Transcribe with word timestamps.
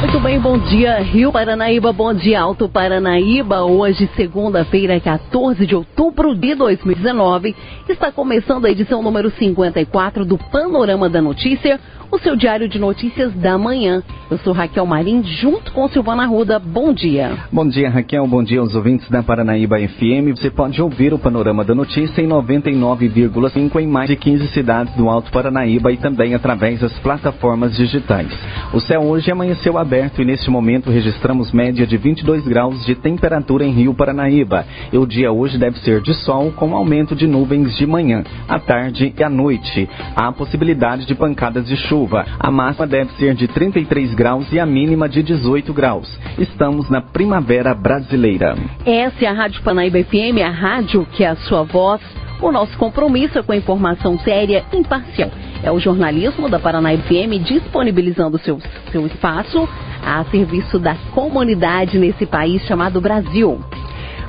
muito 0.00 0.18
bem, 0.18 0.40
bom 0.40 0.56
dia 0.56 0.98
Rio 1.00 1.30
Paranaíba, 1.30 1.92
bom 1.92 2.14
dia 2.14 2.40
Alto 2.40 2.66
Paranaíba. 2.66 3.64
Hoje, 3.64 4.08
segunda-feira, 4.16 4.98
14 4.98 5.66
de 5.66 5.74
outubro 5.74 6.34
de 6.34 6.54
2019, 6.54 7.54
está 7.86 8.10
começando 8.10 8.64
a 8.64 8.70
edição 8.70 9.02
número 9.02 9.30
54 9.30 10.24
do 10.24 10.38
Panorama 10.38 11.10
da 11.10 11.20
Notícia, 11.20 11.78
o 12.10 12.18
seu 12.18 12.34
diário 12.34 12.66
de 12.66 12.78
notícias 12.78 13.34
da 13.34 13.58
manhã. 13.58 14.02
Eu 14.30 14.38
sou 14.38 14.52
Raquel 14.52 14.86
Marim, 14.86 15.24
junto 15.24 15.72
com 15.72 15.88
Silvana 15.88 16.24
Ruda. 16.24 16.60
Bom 16.60 16.92
dia. 16.92 17.36
Bom 17.50 17.66
dia, 17.66 17.90
Raquel. 17.90 18.24
Bom 18.28 18.44
dia 18.44 18.60
aos 18.60 18.76
ouvintes 18.76 19.10
da 19.10 19.24
Paranaíba 19.24 19.76
FM. 19.76 20.36
Você 20.36 20.48
pode 20.48 20.80
ouvir 20.80 21.12
o 21.12 21.18
Panorama 21.18 21.64
da 21.64 21.74
Notícia 21.74 22.22
em 22.22 22.28
99,5 22.28 23.80
em 23.80 23.88
mais 23.88 24.08
de 24.08 24.14
15 24.14 24.46
cidades 24.52 24.94
do 24.94 25.08
Alto 25.08 25.32
Paranaíba 25.32 25.90
e 25.90 25.96
também 25.96 26.32
através 26.32 26.78
das 26.78 26.96
plataformas 27.00 27.76
digitais. 27.76 28.28
O 28.72 28.78
céu 28.78 29.00
hoje 29.02 29.32
amanheceu 29.32 29.76
aberto 29.76 30.22
e 30.22 30.24
neste 30.24 30.48
momento 30.48 30.92
registramos 30.92 31.50
média 31.50 31.84
de 31.84 31.96
22 31.96 32.46
graus 32.46 32.86
de 32.86 32.94
temperatura 32.94 33.64
em 33.64 33.72
Rio 33.72 33.94
Paranaíba. 33.94 34.64
E 34.92 34.96
o 34.96 35.06
dia 35.06 35.32
hoje 35.32 35.58
deve 35.58 35.76
ser 35.80 36.02
de 36.02 36.14
sol 36.14 36.52
com 36.52 36.76
aumento 36.76 37.16
de 37.16 37.26
nuvens 37.26 37.76
de 37.76 37.84
manhã, 37.84 38.22
à 38.48 38.60
tarde 38.60 39.12
e 39.18 39.24
à 39.24 39.28
noite. 39.28 39.88
Há 40.14 40.30
possibilidade 40.30 41.04
de 41.04 41.16
pancadas 41.16 41.66
de 41.66 41.76
chuva. 41.76 42.24
A 42.38 42.48
máxima 42.48 42.86
deve 42.86 43.10
ser 43.14 43.34
de 43.34 43.48
33 43.48 44.14
graus 44.14 44.19
e 44.52 44.60
a 44.60 44.66
mínima 44.66 45.08
de 45.08 45.22
18 45.22 45.72
graus. 45.72 46.06
Estamos 46.38 46.90
na 46.90 47.00
primavera 47.00 47.74
brasileira. 47.74 48.54
Essa 48.84 49.24
é 49.24 49.26
a 49.26 49.32
Rádio 49.32 49.62
Panaíba 49.62 49.98
FM, 50.04 50.42
a 50.44 50.50
rádio 50.50 51.06
que 51.12 51.24
é 51.24 51.28
a 51.28 51.36
sua 51.36 51.62
voz. 51.62 52.02
O 52.42 52.52
nosso 52.52 52.76
compromisso 52.76 53.38
é 53.38 53.42
com 53.42 53.52
a 53.52 53.56
informação 53.56 54.18
séria 54.18 54.62
e 54.74 54.76
imparcial. 54.76 55.30
É 55.62 55.72
o 55.72 55.80
jornalismo 55.80 56.50
da 56.50 56.58
Paranaíba 56.58 57.02
FM 57.04 57.42
disponibilizando 57.42 58.38
seu, 58.40 58.58
seu 58.92 59.06
espaço 59.06 59.66
a 60.04 60.22
serviço 60.24 60.78
da 60.78 60.94
comunidade 61.14 61.98
nesse 61.98 62.26
país 62.26 62.60
chamado 62.66 63.00
Brasil. 63.00 63.58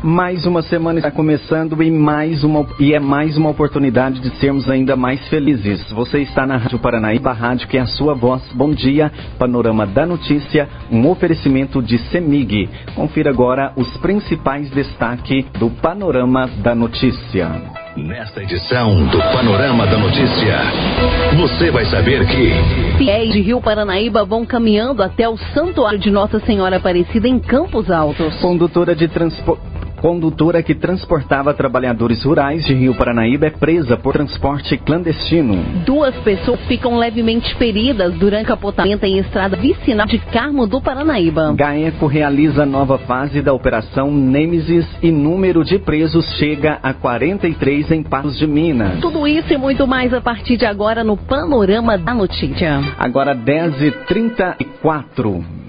Mais 0.04 0.48
uma 0.48 0.64
semana 0.64 0.98
está 0.98 1.12
começando 1.12 1.82
e, 1.84 1.92
mais 1.92 2.44
uma, 2.44 2.66
e 2.80 2.92
é 2.92 3.00
mais 3.00 3.38
uma 3.38 3.52
oportunidade 3.52 4.20
de 4.20 4.32
sermos 4.38 4.68
ainda 4.68 4.96
mais 4.96 5.28
felizes. 5.28 5.92
Você 5.92 6.22
está 6.22 6.44
na 6.48 6.58
Rádio 6.58 6.80
Paranaíba, 6.80 7.32
rádio 7.32 7.68
que 7.68 7.78
é 7.78 7.82
a 7.82 7.86
sua 7.86 8.16
voz. 8.16 8.42
Bom 8.52 8.72
dia, 8.72 9.12
Panorama 9.38 9.86
da 9.86 10.04
Notícia, 10.04 10.68
um 10.92 11.08
oferecimento 11.08 11.84
de 11.84 12.00
Semig. 12.10 12.68
Confira 12.96 13.30
agora 13.30 13.74
os 13.76 13.96
principais 13.98 14.72
destaques 14.72 15.46
do 15.60 15.70
Panorama 15.70 16.50
da 16.64 16.74
Notícia. 16.74 17.52
Nesta 17.96 18.42
edição 18.42 19.06
do 19.06 19.20
Panorama 19.20 19.86
da 19.86 20.00
Notícia, 20.00 20.62
você 21.38 21.70
vai 21.70 21.86
saber 21.86 22.26
que. 22.26 22.98
Fiéis 22.98 23.34
de 23.34 23.42
Rio 23.42 23.62
Paranaíba 23.62 24.26
vão 24.26 24.48
caminhando 24.48 25.04
até 25.04 25.30
o 25.30 25.38
Santuário 25.54 26.00
de 26.00 26.10
Nossa 26.10 26.40
Senhora 26.40 26.78
Aparecida 26.78 27.28
em 27.28 27.38
Campos 27.38 27.92
Altos. 27.92 28.34
Condutora 28.38 28.96
de 28.96 29.08
transporte 29.08 29.62
Condutora 30.02 30.64
que 30.64 30.74
transportava 30.74 31.54
trabalhadores 31.54 32.24
rurais 32.24 32.66
de 32.66 32.74
Rio 32.74 32.96
Paranaíba 32.96 33.46
é 33.46 33.52
presa 33.52 33.96
por 33.96 34.14
transporte 34.14 34.76
clandestino. 34.76 35.64
Duas 35.86 36.16
pessoas 36.24 36.60
ficam 36.62 36.98
levemente 36.98 37.54
feridas 37.56 38.12
durante 38.16 38.48
capotamento 38.48 39.06
em 39.06 39.20
estrada 39.20 39.56
vicinal 39.56 40.08
de 40.08 40.18
Carmo 40.18 40.66
do 40.66 40.82
Paranaíba. 40.82 41.54
Gaeco 41.54 42.08
realiza 42.08 42.66
nova 42.66 42.98
fase 42.98 43.44
da 43.44 43.54
operação 43.54 44.12
Nêmesis 44.12 44.88
e 45.04 45.12
número 45.12 45.64
de 45.64 45.78
presos 45.78 46.26
chega 46.40 46.80
a 46.82 46.96
43 46.96 47.92
em 47.92 48.02
Patos 48.02 48.40
de 48.40 48.48
Minas. 48.48 49.00
Tudo 49.02 49.28
isso 49.28 49.54
e 49.54 49.58
muito 49.58 49.86
mais 49.86 50.12
a 50.16 50.20
partir 50.20 50.58
de 50.58 50.66
agora 50.66 51.04
no 51.04 51.16
Panorama 51.16 51.96
da 51.96 52.16
Notícia. 52.16 52.82
Agora 52.98 53.36
10h34. 53.36 55.61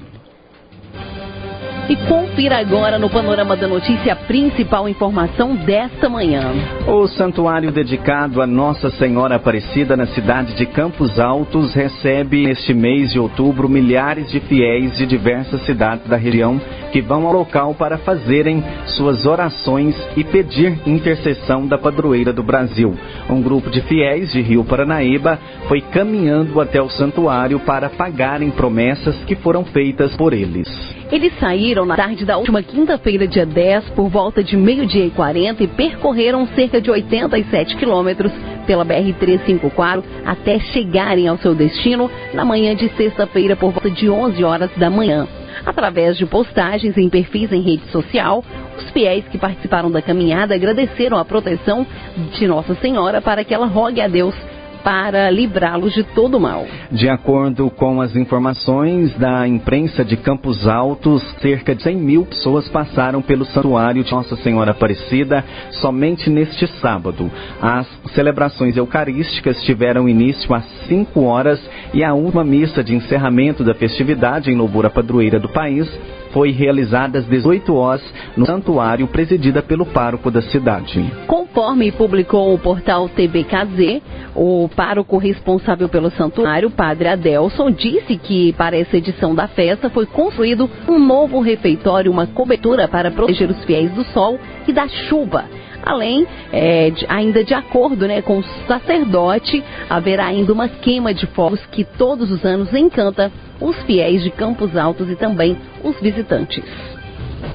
E 1.88 1.97
confira 1.97 2.59
agora 2.59 2.97
no 2.97 3.10
Panorama 3.10 3.56
da 3.56 3.66
Notícia 3.66 4.12
a 4.12 4.16
principal 4.16 4.88
informação 4.88 5.56
desta 5.56 6.09
manhã. 6.09 6.53
O 6.87 7.09
santuário 7.09 7.72
dedicado 7.72 8.41
a 8.41 8.47
Nossa 8.47 8.88
Senhora 8.91 9.34
Aparecida 9.34 9.97
na 9.97 10.06
cidade 10.06 10.54
de 10.54 10.65
Campos 10.65 11.19
Altos 11.19 11.75
recebe 11.75 12.47
neste 12.47 12.72
mês 12.72 13.10
de 13.10 13.19
outubro 13.19 13.69
milhares 13.69 14.31
de 14.31 14.38
fiéis 14.41 14.97
de 14.97 15.04
diversas 15.06 15.60
cidades 15.62 16.06
da 16.06 16.16
região 16.16 16.60
que 16.93 17.00
vão 17.00 17.26
ao 17.26 17.32
local 17.32 17.75
para 17.75 17.99
fazerem 17.99 18.62
suas 18.87 19.26
orações 19.26 19.97
e 20.16 20.22
pedir 20.22 20.78
intercessão 20.87 21.66
da 21.66 21.76
padroeira 21.76 22.32
do 22.32 22.44
Brasil. 22.44 22.94
Um 23.28 23.43
grupo 23.43 23.70
de 23.70 23.81
fiéis 23.82 24.31
de 24.31 24.41
Rio 24.41 24.64
Paranaíba 24.64 25.38
foi 25.66 25.81
caminhando 25.81 26.60
até 26.60 26.81
o 26.81 26.91
santuário 26.91 27.59
para 27.60 27.91
pagarem 27.91 28.50
promessas 28.50 29.16
que 29.25 29.34
foram 29.34 29.64
feitas 29.64 30.14
por 30.16 30.32
eles. 30.32 30.69
Eles 31.10 31.32
saíram 31.38 31.71
na 31.74 31.96
tarde 31.96 32.26
da 32.26 32.36
última 32.36 32.62
quinta-feira, 32.62 33.26
dia 33.26 33.46
10, 33.46 33.90
por 33.90 34.08
volta 34.10 34.44
de 34.44 34.56
meio-dia 34.58 35.06
e 35.06 35.10
40 35.10 35.64
e 35.64 35.66
percorreram 35.66 36.46
cerca 36.48 36.80
de 36.80 36.90
87 36.90 37.76
quilômetros 37.76 38.30
pela 38.66 38.84
BR-354 38.84 40.04
até 40.24 40.58
chegarem 40.58 41.26
ao 41.26 41.38
seu 41.38 41.54
destino 41.54 42.10
na 42.34 42.44
manhã 42.44 42.76
de 42.76 42.90
sexta-feira 42.90 43.56
por 43.56 43.72
volta 43.72 43.90
de 43.90 44.08
11 44.08 44.44
horas 44.44 44.70
da 44.76 44.90
manhã. 44.90 45.26
Através 45.64 46.18
de 46.18 46.26
postagens 46.26 46.96
em 46.98 47.08
perfis 47.08 47.50
em 47.50 47.62
rede 47.62 47.86
social, 47.90 48.44
os 48.76 48.90
fiéis 48.90 49.26
que 49.28 49.38
participaram 49.38 49.90
da 49.90 50.02
caminhada 50.02 50.54
agradeceram 50.54 51.16
a 51.16 51.24
proteção 51.24 51.86
de 52.32 52.46
Nossa 52.46 52.74
Senhora 52.74 53.22
para 53.22 53.44
que 53.44 53.54
ela 53.54 53.66
rogue 53.66 54.00
a 54.00 54.08
Deus 54.08 54.34
para 54.82 55.31
livrá-los 55.31 55.93
de 55.94 56.03
todo 56.03 56.38
mal. 56.38 56.66
De 56.91 57.09
acordo 57.09 57.70
com 57.70 58.00
as 58.00 58.15
informações 58.16 59.15
da 59.16 59.47
imprensa 59.47 60.04
de 60.04 60.16
Campos 60.16 60.66
Altos, 60.66 61.22
cerca 61.41 61.75
de 61.75 61.82
100 61.82 61.97
mil 61.97 62.26
pessoas 62.26 62.69
passaram 62.69 63.22
pelo 63.22 63.44
santuário 63.44 64.04
de 64.04 64.12
Nossa 64.12 64.37
Senhora 64.37 64.72
Aparecida 64.72 65.44
somente 65.81 66.28
neste 66.28 66.66
sábado. 66.81 67.31
As 67.60 67.87
celebrações 68.15 68.76
eucarísticas 68.76 69.62
tiveram 69.62 70.09
início 70.09 70.54
às 70.54 70.65
5 70.88 71.20
horas 71.22 71.60
e 71.94 72.03
a 72.04 72.14
última 72.14 72.44
missa 72.44 72.82
de 72.82 72.94
encerramento 72.94 73.64
da 73.64 73.75
festividade 73.75 74.50
em 74.50 74.56
louvor 74.56 74.88
padroeira 74.91 75.38
do 75.38 75.49
país 75.49 75.88
foi 76.32 76.50
realizada 76.50 77.19
às 77.19 77.26
18 77.26 77.75
horas 77.75 78.03
no 78.37 78.47
santuário 78.47 79.06
presidida 79.06 79.62
pelo 79.62 79.87
pároco 79.87 80.31
da 80.31 80.43
cidade. 80.43 81.04
Conforme 81.26 81.93
publicou 81.93 82.54
o 82.54 82.59
portal 82.59 83.09
TBKZ, 83.09 84.03
o 84.34 84.69
pároco 84.75 85.19
responsável 85.19 85.88
pelo 85.88 86.10
santuário, 86.10 86.70
Padre 86.70 87.09
Adelson, 87.09 87.70
disse 87.70 88.16
que 88.16 88.53
para 88.54 88.76
essa 88.76 88.97
edição 88.97 89.34
da 89.34 89.47
festa 89.47 89.91
foi 89.91 90.06
construído 90.06 90.69
um 90.88 90.98
novo 90.98 91.41
refeitório, 91.41 92.10
uma 92.10 92.26
cobertura 92.26 92.88
para 92.88 93.10
proteger 93.10 93.50
os 93.50 93.62
fiéis 93.64 93.93
do 93.93 94.04
sol 94.04 94.38
e 94.66 94.72
da 94.72 94.88
chuva. 94.88 95.44
Além, 95.82 96.26
é, 96.53 96.91
de, 96.91 97.06
ainda 97.09 97.43
de 97.43 97.54
acordo 97.54 98.06
né, 98.06 98.22
com 98.22 98.38
o 98.38 98.44
sacerdote, 98.66 99.62
haverá 99.91 100.26
ainda 100.26 100.53
uma 100.53 100.69
queima 100.69 101.12
de 101.12 101.26
fogos 101.26 101.65
que 101.66 101.84
todos 101.84 102.31
os 102.31 102.44
anos 102.44 102.72
encanta 102.72 103.32
os 103.60 103.76
fiéis 103.82 104.22
de 104.22 104.31
Campos 104.31 104.76
Altos 104.76 105.10
e 105.10 105.16
também 105.16 105.56
os 105.82 106.00
visitantes. 106.00 106.65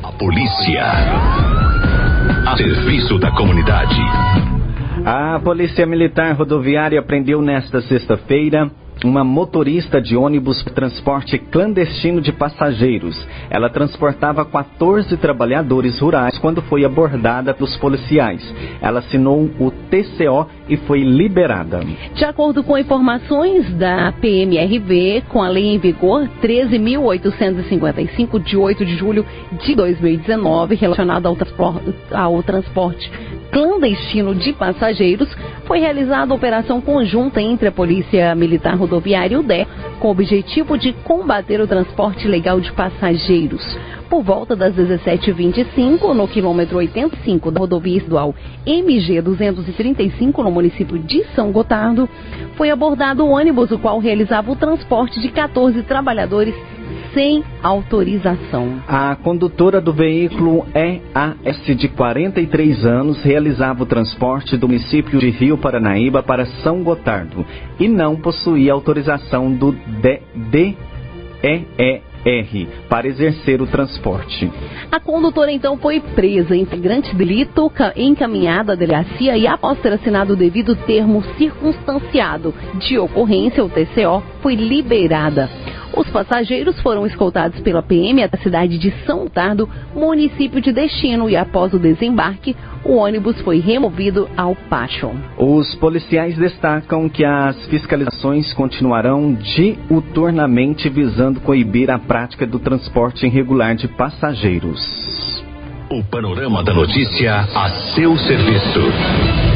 A 0.04 0.12
polícia. 0.12 0.84
A 2.46 2.58
serviço 2.58 3.18
da 3.18 3.32
comunidade. 3.32 3.96
A 5.06 5.40
Polícia 5.40 5.86
Militar 5.86 6.34
Rodoviária 6.34 7.02
prendeu 7.02 7.42
nesta 7.42 7.82
sexta-feira 7.82 8.70
uma 9.04 9.24
motorista 9.24 10.02
de 10.02 10.16
ônibus 10.16 10.62
para 10.64 10.74
transporte 10.74 11.38
clandestino 11.38 12.22
de 12.22 12.32
passageiros. 12.32 13.16
Ela 13.50 13.70
transportava 13.70 14.46
14 14.46 15.16
trabalhadores 15.18 16.00
rurais 16.00 16.38
quando 16.40 16.62
foi 16.64 16.86
abordada 16.86 17.54
pelos 17.54 17.76
policiais. 17.78 18.42
Ela 18.82 19.00
assinou 19.00 19.50
o 19.60 19.72
TCO 19.72 20.48
e 20.70 20.78
foi 20.78 21.02
liberada. 21.02 21.82
De 22.14 22.26
acordo 22.26 22.64
com 22.64 22.78
informações 22.78 23.74
da 23.76 24.12
PMRV, 24.14 25.24
com 25.30 25.42
a 25.42 25.50
lei 25.50 25.66
em 25.66 25.80
vigor 25.80 26.30
13.855 26.42 28.40
de 28.42 28.58
8 28.58 28.86
de 28.86 28.96
julho 28.96 29.26
de 29.64 29.76
2019, 29.76 30.76
relacionada 30.76 31.28
ao, 31.28 31.38
ao 32.12 32.44
transporte 32.44 33.12
clandestino 33.52 34.36
de 34.36 34.54
passageiros, 34.54 35.30
foi 35.66 35.80
realizada 35.80 36.32
a 36.32 36.36
operação 36.36 36.80
conjunta 36.80 37.42
entre 37.42 37.68
a 37.68 37.72
Polícia 37.72 38.34
Militar 38.36 38.76
Rodoviária 38.76 39.36
e 39.36 39.38
o 39.38 39.44
DE 39.44 39.68
com 40.00 40.10
o 40.10 40.12
objetivo 40.12 40.78
de 40.78 40.94
combater 40.94 41.60
o 41.60 41.68
transporte 41.68 42.28
ilegal 42.28 42.60
de 42.60 42.72
passageiros. 42.72 43.78
Por 44.10 44.24
volta 44.24 44.56
das 44.56 44.74
17h25, 44.74 46.14
no 46.14 46.28
quilômetro 46.30 46.78
85 46.78 47.52
da 47.52 47.60
rodovia 47.60 47.98
estadual 47.98 48.34
MG 48.66 49.22
235, 49.22 50.44
no 50.44 50.52
município 50.52 50.98
de 50.98 51.26
São 51.36 51.52
Gotardo, 51.52 52.08
foi 52.56 52.70
abordado 52.70 53.26
o 53.26 53.32
ônibus 53.32 53.70
o 53.70 53.78
qual 53.78 54.00
realizava 54.00 54.50
o 54.50 54.56
transporte 54.56 55.20
de 55.20 55.28
14 55.28 55.84
trabalhadores 55.84 56.56
sem 57.18 57.44
autorização. 57.64 58.80
A 58.88 59.16
condutora 59.16 59.82
do 59.82 59.92
veículo 59.92 60.68
EAS 60.76 61.66
de 61.76 61.88
43 61.88 62.86
anos 62.86 63.24
realizava 63.24 63.82
o 63.82 63.88
transporte 63.88 64.56
do 64.56 64.68
município 64.68 65.18
de 65.18 65.32
Rio 65.32 65.58
Paranaíba 65.58 66.22
para 66.22 66.46
São 66.62 66.84
Gotardo 66.84 67.44
e 67.80 67.88
não 67.88 68.18
possuía 68.18 68.72
autorização 68.72 69.52
do 69.52 69.72
DEER 70.52 70.78
para 72.88 73.08
exercer 73.08 73.64
o 73.64 73.66
transporte. 73.66 74.52
A 74.92 75.00
condutora 75.00 75.52
então 75.52 75.76
foi 75.78 76.00
presa 76.00 76.56
em 76.56 76.66
flagrante 76.66 77.16
delito, 77.16 77.72
encaminhada 77.96 78.74
à 78.74 78.76
delegacia 78.76 79.36
e 79.36 79.48
após 79.48 79.80
ter 79.80 79.94
assinado 79.94 80.34
o 80.34 80.36
devido 80.36 80.76
termo 80.76 81.24
circunstanciado 81.36 82.54
de 82.76 83.00
ocorrência, 83.00 83.66
o 83.66 83.70
TCO, 83.70 84.22
foi 84.42 84.54
liberada. 84.54 85.50
Os 85.96 86.10
passageiros 86.10 86.80
foram 86.82 87.06
escoltados 87.06 87.60
pela 87.62 87.82
PM 87.82 88.22
até 88.24 88.38
a 88.38 88.42
cidade 88.42 88.78
de 88.78 88.92
São 89.06 89.28
Tardo, 89.28 89.70
município 89.96 90.62
de 90.62 90.72
destino, 90.72 91.30
e 91.30 91.36
após 91.36 91.74
o 91.74 91.80
desembarque, 91.80 92.56
o 92.84 92.96
ônibus 92.96 93.40
foi 93.42 93.60
removido 93.60 94.30
ao 94.38 94.56
Pacho. 94.56 95.12
Os 95.38 95.74
policiais 95.76 96.38
destacam 96.38 97.10
que 97.10 97.24
as 97.24 97.66
fiscalizações 97.68 98.54
continuarão 98.54 99.34
diuturnamente 99.34 100.90
visando 100.90 101.40
coibir 101.42 101.90
a 101.90 102.00
prática 102.00 102.46
do 102.46 102.60
transporte 102.60 103.26
irregular 103.26 103.76
de 103.76 103.88
passageiros. 103.88 104.80
O 105.90 106.04
panorama 106.04 106.64
da 106.64 106.74
notícia 106.74 107.34
a 107.34 107.70
seu 107.96 108.18
serviço. 108.18 109.47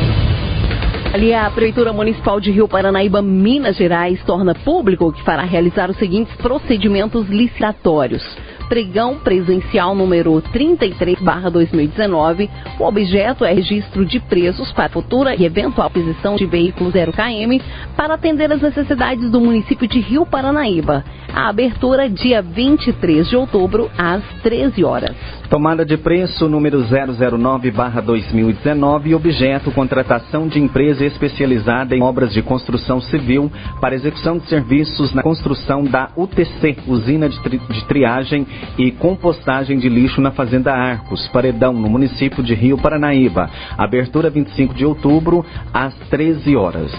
Ali, 1.14 1.34
a 1.34 1.50
Prefeitura 1.50 1.92
Municipal 1.92 2.40
de 2.40 2.52
Rio 2.52 2.70
Paranaíba, 2.70 3.22
Minas 3.22 3.76
Gerais, 3.76 4.24
torna 4.24 4.56
público 4.56 5.12
que 5.12 5.22
fará 5.24 5.44
realizar 5.44 5.90
os 5.90 5.98
seguintes 5.98 6.34
procedimentos 6.38 7.28
licitatórios. 7.28 8.24
Pregão 8.70 9.18
presencial 9.18 9.94
número 9.94 10.42
33/2019. 10.54 12.50
O 12.80 12.86
objeto 12.86 13.44
é 13.44 13.52
registro 13.52 14.06
de 14.06 14.22
preços 14.22 14.72
para 14.72 14.88
futura 14.88 15.36
e 15.36 15.44
eventual 15.44 15.88
aquisição 15.88 16.38
de 16.38 16.46
veículos 16.46 16.94
0km 16.94 17.62
para 17.98 18.14
atender 18.14 18.50
as 18.50 18.62
necessidades 18.62 19.30
do 19.30 19.42
município 19.42 19.90
de 19.90 20.00
Rio 20.00 20.26
Paranaíba. 20.26 21.04
A 21.34 21.50
abertura 21.50 22.10
dia 22.10 22.42
23 22.42 23.28
de 23.28 23.36
outubro 23.36 23.92
às 23.98 24.24
13 24.44 24.82
horas. 24.86 25.41
Tomada 25.52 25.86
de 25.86 25.98
preço 25.98 26.48
número 26.48 26.82
009/2019, 26.86 29.14
objeto 29.14 29.70
contratação 29.70 30.48
de 30.48 30.62
empresa 30.62 31.06
especializada 31.06 31.94
em 31.94 32.02
obras 32.02 32.32
de 32.32 32.42
construção 32.42 33.02
civil 33.02 33.52
para 33.82 33.94
execução 33.94 34.38
de 34.38 34.48
serviços 34.48 35.14
na 35.14 35.22
construção 35.22 35.84
da 35.84 36.08
UTC, 36.16 36.78
usina 36.88 37.28
de, 37.28 37.38
tri 37.44 37.58
de 37.58 37.84
triagem 37.84 38.48
e 38.78 38.92
compostagem 38.92 39.78
de 39.78 39.90
lixo 39.90 40.22
na 40.22 40.32
Fazenda 40.32 40.72
Arcos, 40.72 41.28
Paredão, 41.28 41.74
no 41.74 41.90
município 41.90 42.42
de 42.42 42.56
Rio 42.56 42.78
Paranaíba. 42.78 43.50
Abertura 43.78 44.30
25 44.30 44.74
de 44.74 44.86
outubro, 44.86 45.46
às 45.74 45.94
13 46.10 46.56
horas. 46.56 46.94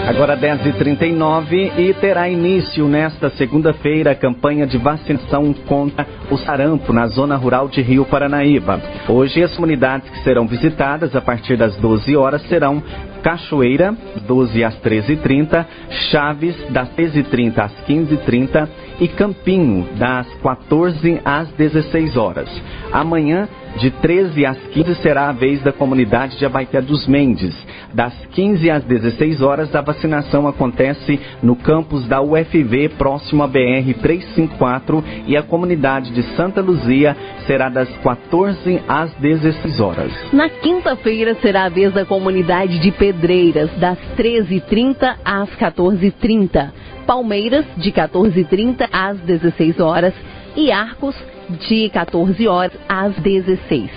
Agora 0.07 0.37
10h39 0.37 1.79
e 1.79 1.95
terá 1.95 2.29
início 2.29 2.89
nesta 2.89 3.31
segunda-feira 3.31 4.11
a 4.11 4.15
campanha 4.17 4.67
de 4.67 4.77
vacinação 4.77 5.55
contra 5.67 6.05
o 6.29 6.37
sarampo 6.37 6.93
na 6.93 7.07
zona 7.07 7.37
rural 7.37 7.69
de 7.69 7.81
Rio 7.81 8.05
Paranaíba. 8.05 8.81
Hoje 9.09 9.43
as 9.45 9.55
comunidades 9.55 10.11
que 10.11 10.25
serão 10.25 10.47
visitadas 10.47 11.15
a 11.15 11.21
partir 11.21 11.57
das 11.57 11.77
12 11.77 12.17
horas 12.17 12.43
serão 12.49 12.83
Cachoeira, 13.23 13.95
12 14.27 14.65
às 14.65 14.75
13h30, 14.81 15.65
Chaves, 16.11 16.57
das 16.71 16.89
13h30 16.97 17.59
às 17.59 17.73
15h30 17.87 18.69
e 19.01 19.07
Campinho, 19.07 19.87
das 19.97 20.27
14 20.43 21.21
às 21.25 21.49
16 21.53 22.17
horas. 22.17 22.49
Amanhã, 22.93 23.49
de 23.79 23.91
13 23.91 24.47
às 24.47 24.59
15, 24.69 24.95
será 24.97 25.29
a 25.29 25.33
vez 25.33 25.63
da 25.63 25.73
comunidade 25.73 26.39
de 26.39 26.45
Abaité 26.45 26.81
dos 26.81 27.07
Mendes. 27.07 27.55
Das 27.95 28.15
15 28.33 28.71
às 28.71 28.85
16 28.85 29.43
horas, 29.43 29.75
a 29.75 29.81
vacinação 29.81 30.47
acontece 30.47 31.21
no 31.43 31.57
campus 31.57 32.07
da 32.07 32.23
UFV, 32.23 32.91
próximo 32.97 33.43
à 33.43 33.47
BR 33.47 33.93
354, 34.01 35.05
e 35.27 35.37
a 35.37 35.43
comunidade 35.43 36.13
de 36.13 36.23
Santa 36.35 36.61
Luzia 36.61 37.17
será 37.47 37.69
das 37.69 37.89
14 37.99 38.81
às 38.89 39.13
16 39.15 39.81
horas. 39.81 40.13
Na 40.33 40.49
quinta-feira 40.49 41.35
será 41.43 41.65
a 41.65 41.69
vez 41.69 41.93
da 41.93 42.05
comunidade 42.05 42.79
de 42.79 42.91
Pedreiras, 42.91 43.71
das 43.79 43.99
13h30 44.17 45.17
às 45.25 45.51
14h30. 45.51 46.71
Palmeiras, 47.07 47.67
de 47.77 47.91
14h30 47.91 48.89
às 48.93 49.19
16 49.21 49.81
horas. 49.81 50.15
E 50.55 50.71
Arcos, 50.71 51.17
de 51.49 51.89
14 51.91 52.47
horas 52.49 52.73
às 52.89 53.15
16. 53.17 53.91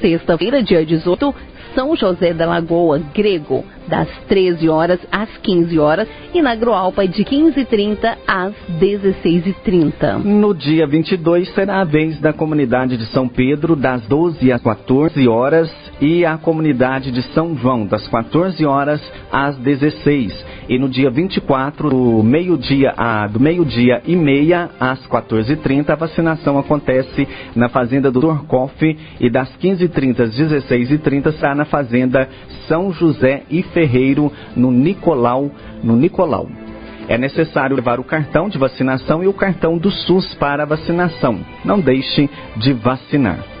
Sexta-feira, 0.00 0.62
dia 0.62 0.84
18, 0.84 1.34
são 1.74 1.94
José 1.96 2.32
da 2.32 2.46
Lagoa, 2.46 3.00
grego, 3.14 3.64
das 3.86 4.08
13 4.28 4.68
horas 4.68 5.00
às 5.10 5.28
15 5.38 5.78
horas 5.78 6.08
e 6.34 6.42
na 6.42 6.54
Groalpa 6.54 7.06
de 7.06 7.24
15h30 7.24 8.16
às 8.26 8.54
16h30. 8.80 10.22
No 10.24 10.54
dia 10.54 10.86
22 10.86 11.52
será 11.54 11.80
a 11.80 11.84
vez 11.84 12.20
da 12.20 12.32
comunidade 12.32 12.96
de 12.96 13.06
São 13.06 13.28
Pedro, 13.28 13.76
das 13.76 14.02
12 14.06 14.50
às 14.52 14.62
14 14.62 15.28
horas 15.28 15.70
e 16.00 16.24
a 16.24 16.36
comunidade 16.36 17.10
de 17.10 17.22
São 17.34 17.56
João, 17.56 17.86
das 17.86 18.06
14 18.08 18.64
horas 18.64 19.00
às 19.30 19.56
16 19.56 20.46
e 20.68 20.78
no 20.78 20.88
dia 20.88 21.10
24, 21.10 21.88
do 21.88 22.22
meio-dia 22.22 22.94
do 23.30 23.40
meio-dia 23.40 24.02
e 24.06 24.14
meia 24.14 24.70
às 24.78 25.06
14h30, 25.06 25.90
a 25.90 25.94
vacinação 25.94 26.58
acontece 26.58 27.26
na 27.56 27.68
fazenda 27.68 28.10
do 28.10 28.20
Dorcoff 28.20 28.96
e 29.18 29.30
das 29.30 29.48
15h30 29.56 30.20
às 30.20 30.38
16h30 30.38 31.32
será 31.32 31.54
na 31.54 31.64
fazenda 31.64 32.28
São 32.66 32.92
José 32.92 33.44
e 33.50 33.62
Ferreiro, 33.62 34.30
no 34.54 34.70
Nicolau, 34.70 35.50
no 35.82 35.96
Nicolau. 35.96 36.48
É 37.08 37.16
necessário 37.16 37.74
levar 37.74 37.98
o 37.98 38.04
cartão 38.04 38.50
de 38.50 38.58
vacinação 38.58 39.24
e 39.24 39.26
o 39.26 39.32
cartão 39.32 39.78
do 39.78 39.90
SUS 39.90 40.34
para 40.34 40.64
a 40.64 40.66
vacinação. 40.66 41.40
Não 41.64 41.80
deixe 41.80 42.28
de 42.58 42.74
vacinar. 42.74 43.57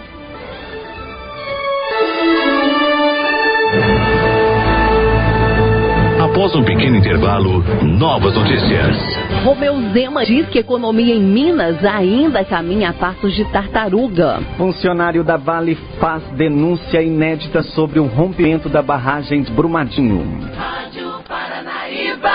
Após 6.38 6.54
um 6.54 6.62
pequeno 6.62 6.94
intervalo, 6.94 7.64
novas 7.82 8.32
notícias. 8.32 8.96
Romeu 9.42 9.74
Zema 9.92 10.24
diz 10.24 10.48
que 10.48 10.58
a 10.58 10.60
economia 10.60 11.12
em 11.12 11.20
Minas 11.20 11.84
ainda 11.84 12.44
caminha 12.44 12.90
a 12.90 12.92
passos 12.92 13.34
de 13.34 13.44
tartaruga. 13.46 14.38
Funcionário 14.56 15.24
da 15.24 15.36
Vale 15.36 15.74
faz 15.98 16.22
denúncia 16.36 17.02
inédita 17.02 17.60
sobre 17.64 17.98
o 17.98 18.06
rompimento 18.06 18.68
da 18.68 18.80
barragem 18.80 19.42
de 19.42 19.50
Brumadinho. 19.50 20.48
Rádio 20.56 21.10
Paranaíba. 21.26 22.30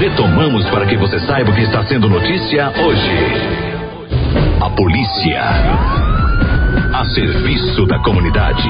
Retomamos 0.00 0.68
para 0.68 0.84
que 0.84 0.96
você 0.96 1.20
saiba 1.20 1.52
o 1.52 1.54
que 1.54 1.62
está 1.62 1.84
sendo 1.84 2.08
notícia 2.08 2.72
hoje. 2.76 3.10
A 4.60 4.70
polícia 4.70 6.03
a 6.94 7.04
serviço 7.06 7.84
da 7.86 7.98
comunidade. 7.98 8.62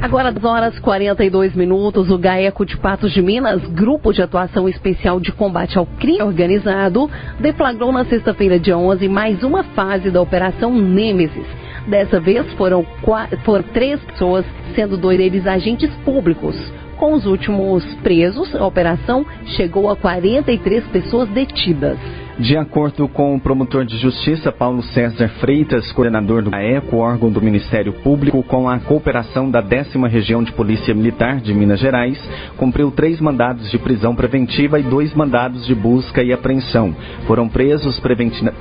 Agora, 0.00 0.30
às 0.30 0.42
horas 0.42 0.78
42 0.78 1.54
minutos, 1.54 2.10
o 2.10 2.16
GAECO 2.16 2.64
de 2.64 2.78
Patos 2.78 3.12
de 3.12 3.20
Minas, 3.20 3.60
Grupo 3.68 4.10
de 4.10 4.22
Atuação 4.22 4.66
Especial 4.66 5.20
de 5.20 5.30
Combate 5.32 5.76
ao 5.76 5.84
Crime 5.84 6.22
Organizado, 6.22 7.10
deflagrou 7.38 7.92
na 7.92 8.06
sexta-feira, 8.06 8.58
dia 8.58 8.78
11, 8.78 9.06
mais 9.08 9.42
uma 9.42 9.62
fase 9.62 10.10
da 10.10 10.18
Operação 10.18 10.72
Nêmesis. 10.74 11.46
Dessa 11.86 12.18
vez 12.18 12.50
foram, 12.54 12.86
quatro, 13.02 13.36
foram 13.40 13.64
três 13.64 14.00
pessoas, 14.00 14.46
sendo 14.74 14.96
dois 14.96 15.18
deles 15.18 15.46
agentes 15.46 15.90
públicos. 16.06 16.56
Com 16.96 17.12
os 17.12 17.26
últimos 17.26 17.84
presos, 17.96 18.54
a 18.56 18.64
operação 18.64 19.26
chegou 19.44 19.90
a 19.90 19.96
43 19.96 20.84
pessoas 20.86 21.28
detidas. 21.28 21.98
De 22.38 22.56
acordo 22.56 23.08
com 23.08 23.34
o 23.34 23.40
promotor 23.40 23.84
de 23.84 23.98
justiça 23.98 24.52
Paulo 24.52 24.80
César 24.80 25.26
Freitas, 25.40 25.90
coordenador 25.90 26.40
do 26.40 26.54
AECO, 26.54 26.98
órgão 26.98 27.32
do 27.32 27.42
Ministério 27.42 27.92
Público, 27.92 28.44
com 28.44 28.68
a 28.68 28.78
cooperação 28.78 29.50
da 29.50 29.60
10 29.60 29.94
Região 30.08 30.44
de 30.44 30.52
Polícia 30.52 30.94
Militar 30.94 31.40
de 31.40 31.52
Minas 31.52 31.80
Gerais, 31.80 32.16
cumpriu 32.56 32.92
três 32.92 33.20
mandados 33.20 33.68
de 33.72 33.78
prisão 33.78 34.14
preventiva 34.14 34.78
e 34.78 34.84
dois 34.84 35.12
mandados 35.14 35.66
de 35.66 35.74
busca 35.74 36.22
e 36.22 36.32
apreensão. 36.32 36.94
Foram 37.26 37.48
presos 37.48 38.00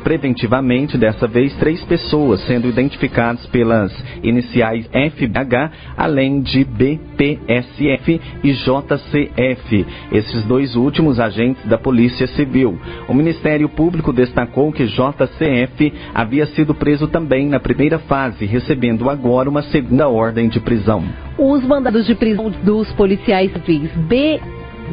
preventivamente, 0.03 0.97
dessa 0.97 1.27
vez, 1.27 1.55
três 1.57 1.83
pessoas, 1.83 2.41
sendo 2.47 2.67
identificadas 2.67 3.45
pelas 3.45 3.93
iniciais 4.23 4.87
FBH, 4.87 5.71
além 5.95 6.41
de 6.41 6.63
BPSF 6.63 8.19
e 8.43 8.53
JCF. 8.53 9.85
Esses 10.11 10.43
dois 10.45 10.75
últimos 10.75 11.19
agentes 11.19 11.63
da 11.67 11.77
Polícia 11.77 12.25
Civil. 12.25 12.79
O 13.07 13.13
Ministério 13.13 13.66
Ministério 13.67 13.69
Público 13.69 14.13
destacou 14.13 14.71
que 14.71 14.85
JCF 14.85 15.93
havia 16.13 16.45
sido 16.47 16.73
preso 16.73 17.07
também 17.07 17.47
na 17.47 17.59
primeira 17.59 17.99
fase, 17.99 18.45
recebendo 18.45 19.09
agora 19.09 19.49
uma 19.49 19.61
segunda 19.63 20.07
ordem 20.07 20.47
de 20.47 20.59
prisão. 20.59 21.03
Os 21.37 21.63
mandados 21.65 22.05
de 22.05 22.15
prisão 22.15 22.49
dos 22.49 22.91
policiais 22.93 23.51
civis 23.51 23.91
B 24.07 24.39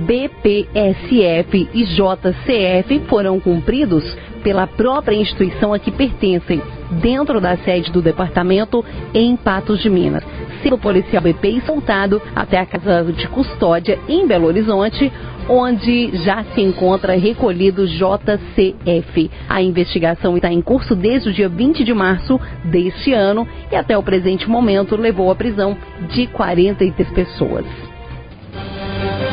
BPSF 0.06 1.68
e 1.72 1.84
JCF 1.84 3.00
foram 3.06 3.38
cumpridos 3.38 4.04
pela 4.42 4.66
própria 4.66 5.14
instituição 5.14 5.72
a 5.72 5.78
que 5.78 5.92
pertencem, 5.92 6.60
dentro 7.00 7.40
da 7.40 7.56
sede 7.58 7.92
do 7.92 8.02
departamento 8.02 8.84
em 9.14 9.36
Patos 9.36 9.80
de 9.80 9.88
Minas. 9.88 10.24
Sendo 10.62 10.74
o 10.74 10.78
policial 10.78 11.22
BP 11.22 11.62
soltado 11.64 12.20
até 12.34 12.58
a 12.58 12.66
casa 12.66 13.04
de 13.12 13.28
custódia 13.28 13.98
em 14.08 14.26
Belo 14.26 14.46
Horizonte, 14.46 15.12
onde 15.48 16.16
já 16.24 16.44
se 16.54 16.60
encontra 16.60 17.16
recolhido 17.16 17.86
JCF. 17.86 19.30
A 19.48 19.62
investigação 19.62 20.36
está 20.36 20.52
em 20.52 20.60
curso 20.60 20.94
desde 20.94 21.28
o 21.28 21.32
dia 21.32 21.48
20 21.48 21.84
de 21.84 21.94
março 21.94 22.40
deste 22.64 23.12
ano 23.12 23.46
e 23.70 23.76
até 23.76 23.96
o 23.96 24.02
presente 24.02 24.48
momento 24.48 24.96
levou 24.96 25.30
à 25.30 25.34
prisão 25.34 25.76
de 26.10 26.26
43 26.28 27.10
pessoas. 27.10 27.64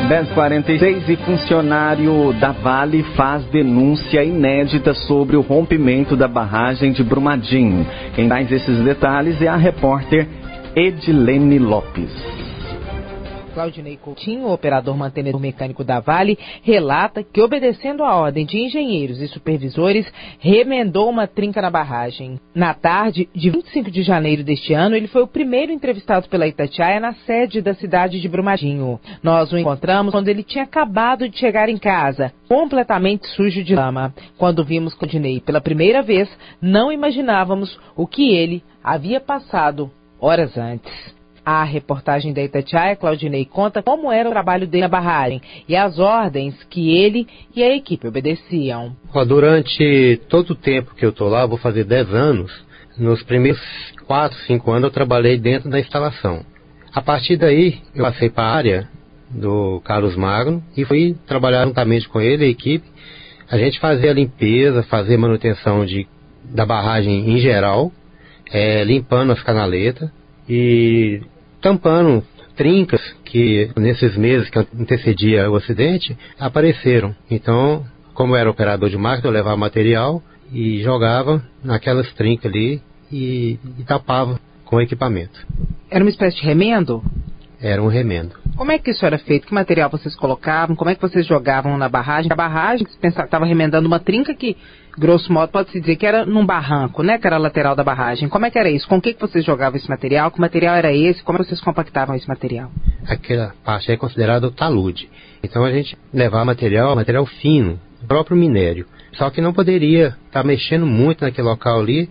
1046 0.08 1.08
e 1.08 1.16
funcionário 1.16 2.32
da 2.34 2.50
Vale 2.52 3.02
faz 3.16 3.44
denúncia 3.46 4.22
inédita 4.22 4.92
sobre 4.92 5.36
o 5.36 5.40
rompimento 5.40 6.16
da 6.16 6.28
barragem 6.28 6.92
de 6.92 7.02
Brumadinho. 7.02 7.86
Quem 8.14 8.28
traz 8.28 8.50
esses 8.50 8.78
detalhes 8.82 9.40
é 9.40 9.48
a 9.48 9.56
repórter 9.56 10.26
Edilene 10.74 11.58
Lopes. 11.58 12.41
Claudinei 13.52 13.96
Coutinho, 13.96 14.50
operador 14.50 14.96
mantenedor 14.96 15.40
mecânico 15.40 15.84
da 15.84 16.00
Vale, 16.00 16.38
relata 16.62 17.22
que, 17.22 17.40
obedecendo 17.40 18.02
a 18.02 18.16
ordem 18.16 18.46
de 18.46 18.58
engenheiros 18.58 19.20
e 19.20 19.28
supervisores, 19.28 20.10
remendou 20.38 21.08
uma 21.08 21.26
trinca 21.26 21.60
na 21.60 21.70
barragem. 21.70 22.40
Na 22.54 22.74
tarde 22.74 23.28
de 23.34 23.50
25 23.50 23.90
de 23.90 24.02
janeiro 24.02 24.42
deste 24.42 24.72
ano, 24.72 24.96
ele 24.96 25.06
foi 25.06 25.22
o 25.22 25.26
primeiro 25.26 25.72
entrevistado 25.72 26.28
pela 26.28 26.46
Itatiaia 26.46 26.98
na 26.98 27.14
sede 27.14 27.60
da 27.60 27.74
cidade 27.74 28.20
de 28.20 28.28
Brumadinho. 28.28 28.98
Nós 29.22 29.52
o 29.52 29.58
encontramos 29.58 30.12
quando 30.12 30.28
ele 30.28 30.42
tinha 30.42 30.64
acabado 30.64 31.28
de 31.28 31.38
chegar 31.38 31.68
em 31.68 31.78
casa, 31.78 32.32
completamente 32.48 33.26
sujo 33.28 33.62
de 33.62 33.74
lama. 33.74 34.14
Quando 34.38 34.64
vimos 34.64 34.94
Claudinei 34.94 35.40
pela 35.40 35.60
primeira 35.60 36.02
vez, 36.02 36.28
não 36.60 36.90
imaginávamos 36.90 37.78
o 37.94 38.06
que 38.06 38.34
ele 38.34 38.62
havia 38.82 39.20
passado 39.20 39.90
horas 40.20 40.56
antes. 40.56 41.21
A 41.44 41.64
reportagem 41.64 42.32
da 42.32 42.40
Itatiaia, 42.40 42.94
Claudinei, 42.94 43.44
conta 43.44 43.82
como 43.82 44.12
era 44.12 44.28
o 44.28 44.32
trabalho 44.32 44.66
dele 44.66 44.82
na 44.82 44.88
barragem 44.88 45.42
e 45.68 45.74
as 45.74 45.98
ordens 45.98 46.54
que 46.64 46.96
ele 46.96 47.26
e 47.54 47.62
a 47.62 47.74
equipe 47.74 48.06
obedeciam. 48.06 48.96
Durante 49.26 50.20
todo 50.28 50.50
o 50.50 50.54
tempo 50.54 50.94
que 50.94 51.04
eu 51.04 51.10
estou 51.10 51.28
lá, 51.28 51.44
vou 51.44 51.58
fazer 51.58 51.82
10 51.82 52.14
anos, 52.14 52.64
nos 52.96 53.22
primeiros 53.24 53.60
4, 54.06 54.38
5 54.46 54.70
anos 54.70 54.84
eu 54.84 54.90
trabalhei 54.90 55.36
dentro 55.36 55.68
da 55.68 55.80
instalação. 55.80 56.44
A 56.94 57.00
partir 57.00 57.36
daí, 57.36 57.80
eu 57.94 58.04
passei 58.04 58.28
para 58.28 58.44
a 58.44 58.54
área 58.54 58.88
do 59.30 59.80
Carlos 59.84 60.14
Magno 60.14 60.62
e 60.76 60.84
fui 60.84 61.16
trabalhar 61.26 61.64
juntamente 61.66 62.08
com 62.08 62.20
ele, 62.20 62.44
a 62.44 62.48
equipe. 62.48 62.86
A 63.50 63.56
gente 63.58 63.80
fazia 63.80 64.10
a 64.10 64.14
limpeza, 64.14 64.82
fazia 64.84 65.18
manutenção 65.18 65.84
de, 65.84 66.06
da 66.44 66.66
barragem 66.66 67.30
em 67.30 67.38
geral, 67.38 67.90
é, 68.50 68.84
limpando 68.84 69.32
as 69.32 69.42
canaletas 69.42 70.10
e 70.48 71.22
tampando 71.62 72.22
trincas 72.56 73.00
que 73.24 73.70
nesses 73.76 74.16
meses 74.16 74.50
que 74.50 74.58
antecedia 74.58 75.50
o 75.50 75.56
acidente 75.56 76.16
apareceram. 76.38 77.14
Então, 77.30 77.84
como 78.12 78.36
era 78.36 78.50
operador 78.50 78.90
de 78.90 78.98
máquina, 78.98 79.28
eu 79.28 79.32
levava 79.32 79.56
material 79.56 80.22
e 80.52 80.82
jogava 80.82 81.42
naquelas 81.64 82.12
trincas 82.12 82.52
ali 82.52 82.82
e, 83.10 83.58
e 83.78 83.84
tapava 83.84 84.38
com 84.66 84.76
o 84.76 84.80
equipamento. 84.80 85.46
Era 85.90 86.04
uma 86.04 86.10
espécie 86.10 86.36
de 86.38 86.46
remendo? 86.46 87.02
Era 87.62 87.80
um 87.80 87.86
remendo. 87.86 88.34
Como 88.56 88.72
é 88.72 88.78
que 88.78 88.90
isso 88.90 89.06
era 89.06 89.18
feito? 89.18 89.46
Que 89.46 89.54
material 89.54 89.88
vocês 89.88 90.16
colocavam? 90.16 90.74
Como 90.74 90.90
é 90.90 90.96
que 90.96 91.00
vocês 91.00 91.24
jogavam 91.24 91.78
na 91.78 91.88
barragem? 91.88 92.30
A 92.30 92.34
barragem, 92.34 92.86
pensava 93.00 93.26
estava 93.26 93.46
remendando 93.46 93.86
uma 93.86 94.00
trinca 94.00 94.34
que, 94.34 94.56
grosso 94.98 95.32
modo, 95.32 95.52
pode-se 95.52 95.80
dizer 95.80 95.94
que 95.94 96.04
era 96.04 96.26
num 96.26 96.44
barranco, 96.44 97.04
né? 97.04 97.18
Que 97.18 97.26
era 97.26 97.36
a 97.36 97.38
lateral 97.38 97.76
da 97.76 97.84
barragem. 97.84 98.28
Como 98.28 98.44
é 98.44 98.50
que 98.50 98.58
era 98.58 98.68
isso? 98.68 98.88
Com 98.88 98.96
o 98.96 99.00
que, 99.00 99.14
que 99.14 99.20
vocês 99.20 99.44
jogavam 99.44 99.78
esse 99.78 99.88
material? 99.88 100.30
Que 100.32 100.40
material 100.40 100.74
era 100.74 100.92
esse? 100.92 101.22
Como 101.22 101.38
vocês 101.38 101.60
compactavam 101.60 102.16
esse 102.16 102.28
material? 102.28 102.70
Aquela 103.06 103.54
parte 103.64 103.92
é 103.92 103.96
considerada 103.96 104.46
o 104.48 104.50
talude. 104.50 105.08
Então 105.40 105.64
a 105.64 105.70
gente 105.70 105.96
levava 106.12 106.44
material, 106.44 106.96
material 106.96 107.24
fino, 107.26 107.78
próprio 108.08 108.36
minério. 108.36 108.86
Só 109.12 109.30
que 109.30 109.40
não 109.40 109.52
poderia 109.52 110.08
estar 110.26 110.42
tá 110.42 110.44
mexendo 110.44 110.84
muito 110.84 111.22
naquele 111.22 111.46
local 111.46 111.78
ali, 111.78 112.10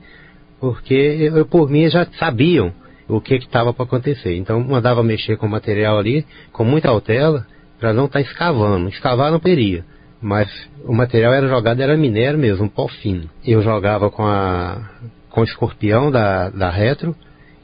porque 0.61 0.93
eu, 0.93 1.45
por 1.45 1.69
mim 1.69 1.89
já 1.89 2.05
sabiam 2.17 2.71
o 3.11 3.19
que 3.19 3.35
estava 3.35 3.73
para 3.73 3.83
acontecer. 3.83 4.35
Então 4.37 4.59
mandava 4.61 5.03
mexer 5.03 5.37
com 5.37 5.45
o 5.45 5.49
material 5.49 5.99
ali 5.99 6.25
com 6.51 6.63
muita 6.63 6.87
cautela 6.87 7.45
para 7.79 7.93
não 7.93 8.05
estar 8.05 8.19
tá 8.19 8.25
escavando. 8.25 8.89
Escavar 8.89 9.31
não 9.31 9.39
poderia, 9.39 9.85
mas 10.21 10.49
o 10.85 10.93
material 10.93 11.33
era 11.33 11.47
jogado 11.47 11.81
era 11.81 11.97
minério 11.97 12.39
mesmo, 12.39 12.65
um 12.65 12.69
pó 12.69 12.87
fino. 12.87 13.29
Eu 13.45 13.61
jogava 13.61 14.09
com 14.09 14.25
a 14.25 14.89
com 15.29 15.41
o 15.41 15.43
escorpião 15.43 16.11
da, 16.11 16.49
da 16.49 16.69
retro 16.69 17.15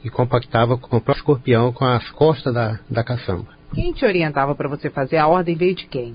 e 0.02 0.08
compactava 0.08 0.76
com 0.78 0.86
o 0.86 1.00
próprio 1.00 1.16
escorpião 1.16 1.72
com 1.72 1.84
as 1.84 2.08
costas 2.10 2.52
da, 2.52 2.78
da 2.90 3.02
caçamba. 3.02 3.48
Quem 3.74 3.92
te 3.92 4.04
orientava 4.04 4.54
para 4.54 4.68
você 4.68 4.88
fazer? 4.88 5.18
A 5.18 5.28
ordem 5.28 5.54
veio 5.54 5.74
de 5.74 5.86
quem? 5.86 6.14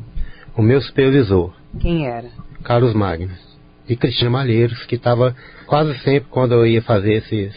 O 0.56 0.62
meu 0.62 0.82
supervisor. 0.82 1.54
Quem 1.80 2.08
era? 2.08 2.30
Carlos 2.64 2.94
Magnus. 2.94 3.54
E 3.88 3.96
Cristina 3.96 4.30
Malheiros, 4.30 4.84
que 4.86 4.96
estava 4.96 5.36
quase 5.68 5.96
sempre 6.00 6.30
quando 6.30 6.54
eu 6.54 6.66
ia 6.66 6.82
fazer 6.82 7.14
esses 7.14 7.54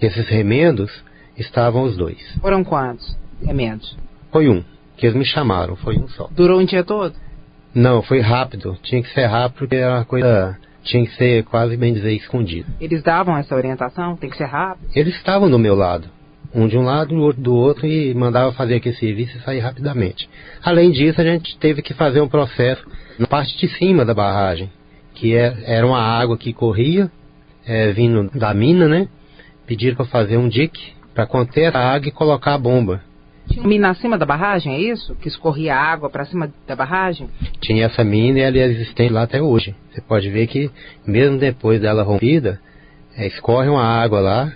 esses 0.00 0.28
remendos 0.28 0.90
estavam 1.36 1.82
os 1.82 1.96
dois. 1.96 2.18
Foram 2.40 2.64
quantos 2.64 3.16
remendos? 3.42 3.96
Foi 4.32 4.48
um, 4.48 4.62
que 4.96 5.06
eles 5.06 5.16
me 5.16 5.24
chamaram, 5.24 5.76
foi 5.76 5.96
um 5.96 6.08
só. 6.08 6.28
Durou 6.32 6.60
um 6.60 6.64
dia 6.64 6.84
todo? 6.84 7.14
Não, 7.74 8.02
foi 8.02 8.20
rápido. 8.20 8.76
Tinha 8.82 9.02
que 9.02 9.12
ser 9.12 9.26
rápido 9.26 9.58
porque 9.58 9.76
era 9.76 9.96
uma 9.96 10.04
coisa. 10.04 10.58
Tinha 10.82 11.04
que 11.04 11.14
ser 11.14 11.44
quase 11.44 11.76
bem 11.76 11.92
dizer 11.92 12.12
escondido. 12.14 12.66
Eles 12.80 13.02
davam 13.02 13.36
essa 13.36 13.54
orientação? 13.54 14.16
Tem 14.16 14.30
que 14.30 14.36
ser 14.36 14.46
rápido? 14.46 14.88
Eles 14.94 15.14
estavam 15.14 15.50
do 15.50 15.58
meu 15.58 15.74
lado. 15.74 16.08
Um 16.54 16.66
de 16.66 16.76
um 16.76 16.82
lado, 16.82 17.14
o 17.14 17.20
outro 17.20 17.42
do 17.42 17.54
outro, 17.54 17.86
e 17.86 18.12
mandava 18.14 18.52
fazer 18.52 18.76
aquele 18.76 18.96
serviço 18.96 19.36
e 19.36 19.40
sair 19.42 19.60
rapidamente. 19.60 20.28
Além 20.64 20.90
disso, 20.90 21.20
a 21.20 21.24
gente 21.24 21.56
teve 21.58 21.80
que 21.80 21.94
fazer 21.94 22.20
um 22.20 22.28
processo 22.28 22.84
na 23.18 23.26
parte 23.26 23.56
de 23.56 23.68
cima 23.76 24.04
da 24.04 24.14
barragem, 24.14 24.68
que 25.14 25.36
é, 25.36 25.54
era 25.64 25.86
uma 25.86 26.00
água 26.00 26.36
que 26.36 26.52
corria, 26.52 27.10
é, 27.64 27.92
vindo 27.92 28.30
da 28.36 28.52
mina, 28.52 28.88
né? 28.88 29.06
Pediram 29.70 29.94
para 29.94 30.06
fazer 30.06 30.36
um 30.36 30.48
dique 30.48 30.94
para 31.14 31.28
conter 31.28 31.76
a 31.76 31.92
água 31.92 32.08
e 32.08 32.10
colocar 32.10 32.54
a 32.54 32.58
bomba. 32.58 33.00
Tinha 33.48 33.62
uma 33.62 33.68
mina 33.68 33.90
acima 33.90 34.18
da 34.18 34.26
barragem, 34.26 34.74
é 34.74 34.80
isso? 34.80 35.14
Que 35.14 35.28
escorria 35.28 35.76
água 35.76 36.10
para 36.10 36.24
cima 36.24 36.52
da 36.66 36.74
barragem? 36.74 37.30
Tinha 37.60 37.86
essa 37.86 38.02
mina 38.02 38.40
e 38.40 38.42
ela 38.42 38.58
é 38.58 38.64
existente 38.64 39.12
lá 39.12 39.22
até 39.22 39.40
hoje. 39.40 39.72
Você 39.92 40.00
pode 40.00 40.28
ver 40.28 40.48
que, 40.48 40.68
mesmo 41.06 41.38
depois 41.38 41.80
dela 41.80 42.02
rompida, 42.02 42.60
é, 43.16 43.28
escorre 43.28 43.68
uma 43.68 43.84
água 43.84 44.18
lá 44.18 44.52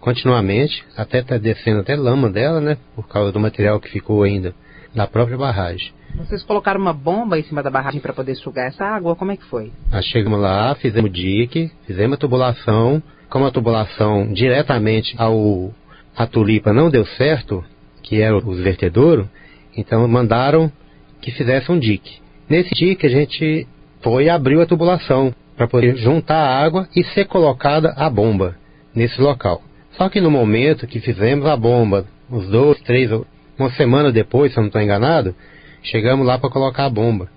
continuamente, 0.00 0.84
até 0.94 1.22
tá 1.22 1.38
descendo 1.38 1.80
até 1.80 1.96
lama 1.96 2.28
dela, 2.28 2.60
né? 2.60 2.76
Por 2.94 3.08
causa 3.08 3.32
do 3.32 3.40
material 3.40 3.80
que 3.80 3.88
ficou 3.88 4.22
ainda 4.22 4.54
na 4.94 5.06
própria 5.06 5.38
barragem. 5.38 5.92
Vocês 6.14 6.42
colocaram 6.42 6.80
uma 6.80 6.92
bomba 6.92 7.38
em 7.38 7.42
cima 7.42 7.62
da 7.62 7.70
barragem 7.70 8.00
para 8.00 8.12
poder 8.12 8.34
sugar 8.34 8.66
essa 8.66 8.84
água? 8.84 9.16
Como 9.16 9.32
é 9.32 9.36
que 9.36 9.44
foi? 9.44 9.72
Nós 9.90 10.04
chegamos 10.04 10.38
lá, 10.38 10.74
fizemos 10.74 11.10
o 11.10 11.12
dique, 11.12 11.70
fizemos 11.86 12.16
a 12.16 12.20
tubulação, 12.20 13.02
como 13.28 13.46
a 13.46 13.50
tubulação 13.50 14.32
diretamente 14.32 15.14
ao 15.18 15.72
a 16.16 16.26
tulipa 16.26 16.72
não 16.72 16.90
deu 16.90 17.06
certo, 17.06 17.64
que 18.02 18.20
era 18.20 18.36
os 18.36 18.58
vertedouros, 18.58 19.28
então 19.76 20.06
mandaram 20.08 20.72
que 21.20 21.30
fizesse 21.30 21.70
um 21.70 21.78
dique. 21.78 22.18
Nesse 22.48 22.74
dique 22.74 23.06
a 23.06 23.10
gente 23.10 23.68
foi 24.02 24.24
e 24.24 24.30
abriu 24.30 24.60
a 24.60 24.66
tubulação 24.66 25.32
para 25.56 25.68
poder 25.68 25.96
juntar 25.96 26.38
a 26.38 26.64
água 26.64 26.88
e 26.94 27.04
ser 27.04 27.26
colocada 27.26 27.92
a 27.96 28.10
bomba 28.10 28.56
nesse 28.94 29.20
local. 29.20 29.62
Só 29.92 30.08
que 30.08 30.20
no 30.20 30.30
momento 30.30 30.86
que 30.86 31.00
fizemos 31.00 31.46
a 31.46 31.56
bomba, 31.56 32.04
uns 32.30 32.48
dois, 32.48 32.80
três, 32.82 33.10
uma 33.56 33.70
semana 33.72 34.10
depois, 34.10 34.52
se 34.52 34.58
eu 34.58 34.62
não 34.62 34.68
estou 34.68 34.82
enganado, 34.82 35.34
chegamos 35.82 36.26
lá 36.26 36.38
para 36.38 36.50
colocar 36.50 36.86
a 36.86 36.90
bomba. 36.90 37.28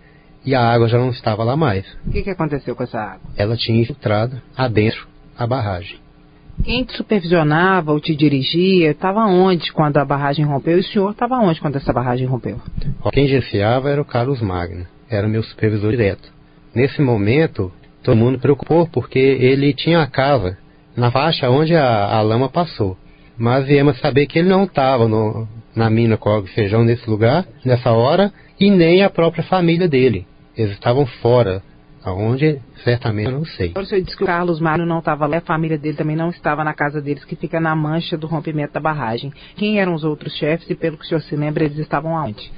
e 0.44 0.56
a 0.56 0.62
água 0.62 0.88
já 0.88 0.98
não 0.98 1.12
estava 1.12 1.44
lá 1.44 1.56
mais. 1.56 1.86
O 2.04 2.12
que, 2.12 2.24
que 2.24 2.30
aconteceu 2.32 2.76
com 2.76 2.82
essa 2.82 3.00
água? 3.00 3.30
Ela 3.38 3.56
tinha 3.56 3.80
infiltrado 3.80 4.42
adentro 4.58 5.11
a 5.42 5.48
barragem. 5.48 5.98
Quem 6.64 6.84
te 6.84 6.96
supervisionava 6.96 7.92
ou 7.92 8.00
te 8.00 8.16
dirigia 8.16 8.92
estava 8.92 9.26
onde 9.26 9.72
quando 9.74 9.98
a 9.98 10.06
barragem 10.06 10.46
rompeu? 10.46 10.78
E 10.78 10.82
o 10.82 10.84
senhor 10.84 11.12
estava 11.12 11.40
onde 11.40 11.60
quando 11.60 11.78
essa 11.78 11.92
barragem 11.92 12.28
rompeu? 12.28 12.60
Quem 13.12 13.28
gerenciava 13.28 13.90
era 13.90 14.02
o 14.02 14.06
Carlos 14.06 14.42
Magno, 14.42 14.86
era 15.10 15.28
meu 15.28 15.42
supervisor 15.42 15.90
direto. 15.90 16.32
Nesse 16.74 17.02
momento, 17.02 17.72
todo 18.04 18.16
mundo 18.16 18.40
preocupou 18.40 18.88
porque 18.88 19.18
ele 19.18 19.74
tinha 19.74 20.02
a 20.02 20.08
casa 20.08 20.58
na 20.96 21.10
faixa 21.10 21.50
onde 21.50 21.76
a, 21.76 22.06
a 22.06 22.22
lama 22.22 22.48
passou. 22.48 22.96
Mas 23.38 23.66
viemos 23.66 24.00
saber 24.00 24.28
que 24.28 24.38
ele 24.38 24.50
não 24.50 24.66
estava 24.66 25.08
na 25.76 25.90
mina 25.90 26.16
Cog 26.18 26.48
Feijão 26.50 26.84
nesse 26.84 27.10
lugar, 27.10 27.46
nessa 27.66 27.92
hora, 27.92 28.32
e 28.60 28.70
nem 28.70 29.04
a 29.04 29.10
própria 29.10 29.44
família 29.44 29.88
dele. 29.88 30.28
Eles 30.56 30.74
estavam 30.74 31.08
fora 31.08 31.64
Aonde, 32.04 32.60
certamente, 32.84 33.28
eu 33.28 33.32
não 33.32 33.46
sei. 33.46 33.74
O 33.78 33.86
senhor 33.86 34.02
disse 34.02 34.18
que 34.18 34.24
o 34.24 34.26
Carlos 34.26 34.60
Mário 34.60 34.86
não 34.86 35.00
estava 35.00 35.28
lá, 35.28 35.38
a 35.38 35.42
família 35.42 35.78
dele 35.78 35.96
também 35.96 36.16
não 36.16 36.30
estava 36.30 36.64
na 36.64 36.74
casa 36.74 37.00
deles, 37.00 37.24
que 37.24 37.36
fica 37.36 37.60
na 37.60 37.76
mancha 37.76 38.18
do 38.18 38.26
rompimento 38.26 38.74
da 38.74 38.80
barragem. 38.80 39.32
Quem 39.56 39.80
eram 39.80 39.94
os 39.94 40.04
outros 40.04 40.34
chefes 40.36 40.68
e, 40.70 40.76
pelo 40.76 40.98
que 40.98 41.06
o 41.06 41.08
senhor 41.08 41.22
se 41.22 41.36
lembra, 41.36 41.64
eles 41.64 41.78
estavam 41.78 42.18
aonde? 42.18 42.52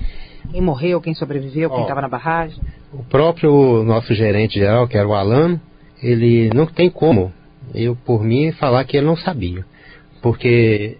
Quem 0.49 0.61
morreu, 0.61 1.01
quem 1.01 1.13
sobreviveu, 1.13 1.69
quem 1.69 1.81
estava 1.81 2.01
na 2.01 2.07
barragem? 2.07 2.57
O 2.93 3.03
próprio 3.03 3.83
nosso 3.83 4.13
gerente 4.13 4.59
geral, 4.59 4.87
que 4.87 4.97
era 4.97 5.07
o 5.07 5.13
Alano, 5.13 5.59
ele 6.01 6.49
não 6.53 6.65
tem 6.65 6.89
como, 6.89 7.31
eu 7.73 7.95
por 7.95 8.23
mim, 8.23 8.51
falar 8.53 8.83
que 8.85 8.97
ele 8.97 9.05
não 9.05 9.17
sabia. 9.17 9.65
Porque 10.21 10.97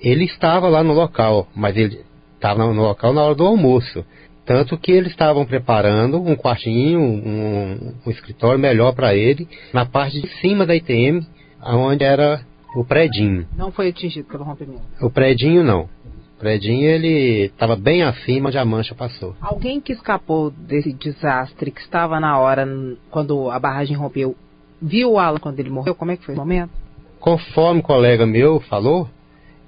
ele 0.00 0.24
estava 0.24 0.68
lá 0.68 0.82
no 0.82 0.92
local, 0.92 1.46
mas 1.54 1.76
ele 1.76 2.00
estava 2.34 2.66
no 2.66 2.82
local 2.82 3.12
na 3.12 3.22
hora 3.22 3.34
do 3.34 3.46
almoço. 3.46 4.04
Tanto 4.44 4.76
que 4.76 4.90
eles 4.90 5.12
estavam 5.12 5.46
preparando 5.46 6.20
um 6.20 6.34
quartinho, 6.34 7.00
um, 7.00 7.94
um 8.04 8.10
escritório 8.10 8.58
melhor 8.58 8.92
para 8.92 9.14
ele, 9.14 9.48
na 9.72 9.86
parte 9.86 10.20
de 10.20 10.28
cima 10.40 10.66
da 10.66 10.74
ITM, 10.74 11.24
onde 11.64 12.02
era 12.02 12.40
o 12.74 12.84
predinho. 12.84 13.46
Não 13.56 13.70
foi 13.70 13.88
atingido 13.88 14.26
pelo 14.28 14.42
rompimento? 14.42 14.82
O 15.00 15.10
predinho 15.10 15.62
não. 15.62 15.82
O 15.82 16.40
predinho 16.40 16.88
ele 16.88 17.44
estava 17.44 17.76
bem 17.76 18.02
acima 18.02 18.48
onde 18.48 18.58
a 18.58 18.64
mancha 18.64 18.96
passou. 18.96 19.36
Alguém 19.40 19.80
que 19.80 19.92
escapou 19.92 20.50
desse 20.50 20.92
desastre, 20.92 21.70
que 21.70 21.80
estava 21.80 22.18
na 22.18 22.36
hora, 22.38 22.66
quando 23.10 23.48
a 23.48 23.60
barragem 23.60 23.96
rompeu, 23.96 24.34
viu 24.80 25.12
o 25.12 25.18
Alan 25.20 25.38
quando 25.38 25.60
ele 25.60 25.70
morreu? 25.70 25.94
Como 25.94 26.10
é 26.10 26.16
que 26.16 26.24
foi 26.24 26.34
o 26.34 26.38
momento? 26.38 26.72
Conforme 27.20 27.78
o 27.78 27.84
colega 27.84 28.26
meu 28.26 28.58
falou, 28.58 29.08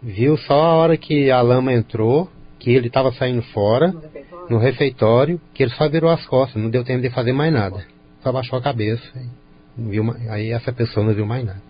viu 0.02 0.36
só 0.36 0.60
a 0.60 0.74
hora 0.74 0.96
que 0.96 1.30
a 1.30 1.40
lama 1.40 1.72
entrou, 1.72 2.28
que 2.58 2.72
ele 2.72 2.88
estava 2.88 3.12
saindo 3.12 3.42
fora 3.42 3.94
no 4.48 4.58
refeitório, 4.58 5.40
que 5.52 5.62
ele 5.62 5.72
só 5.72 5.88
virou 5.88 6.10
as 6.10 6.26
costas, 6.26 6.62
não 6.62 6.70
deu 6.70 6.84
tempo 6.84 7.02
de 7.02 7.10
fazer 7.10 7.32
mais 7.32 7.52
nada. 7.52 7.84
Só 8.22 8.32
baixou 8.32 8.58
a 8.58 8.62
cabeça. 8.62 9.02
Viu, 9.76 10.14
aí 10.28 10.50
essa 10.50 10.72
pessoa 10.72 11.04
não 11.04 11.14
viu 11.14 11.26
mais 11.26 11.44
nada. 11.44 11.62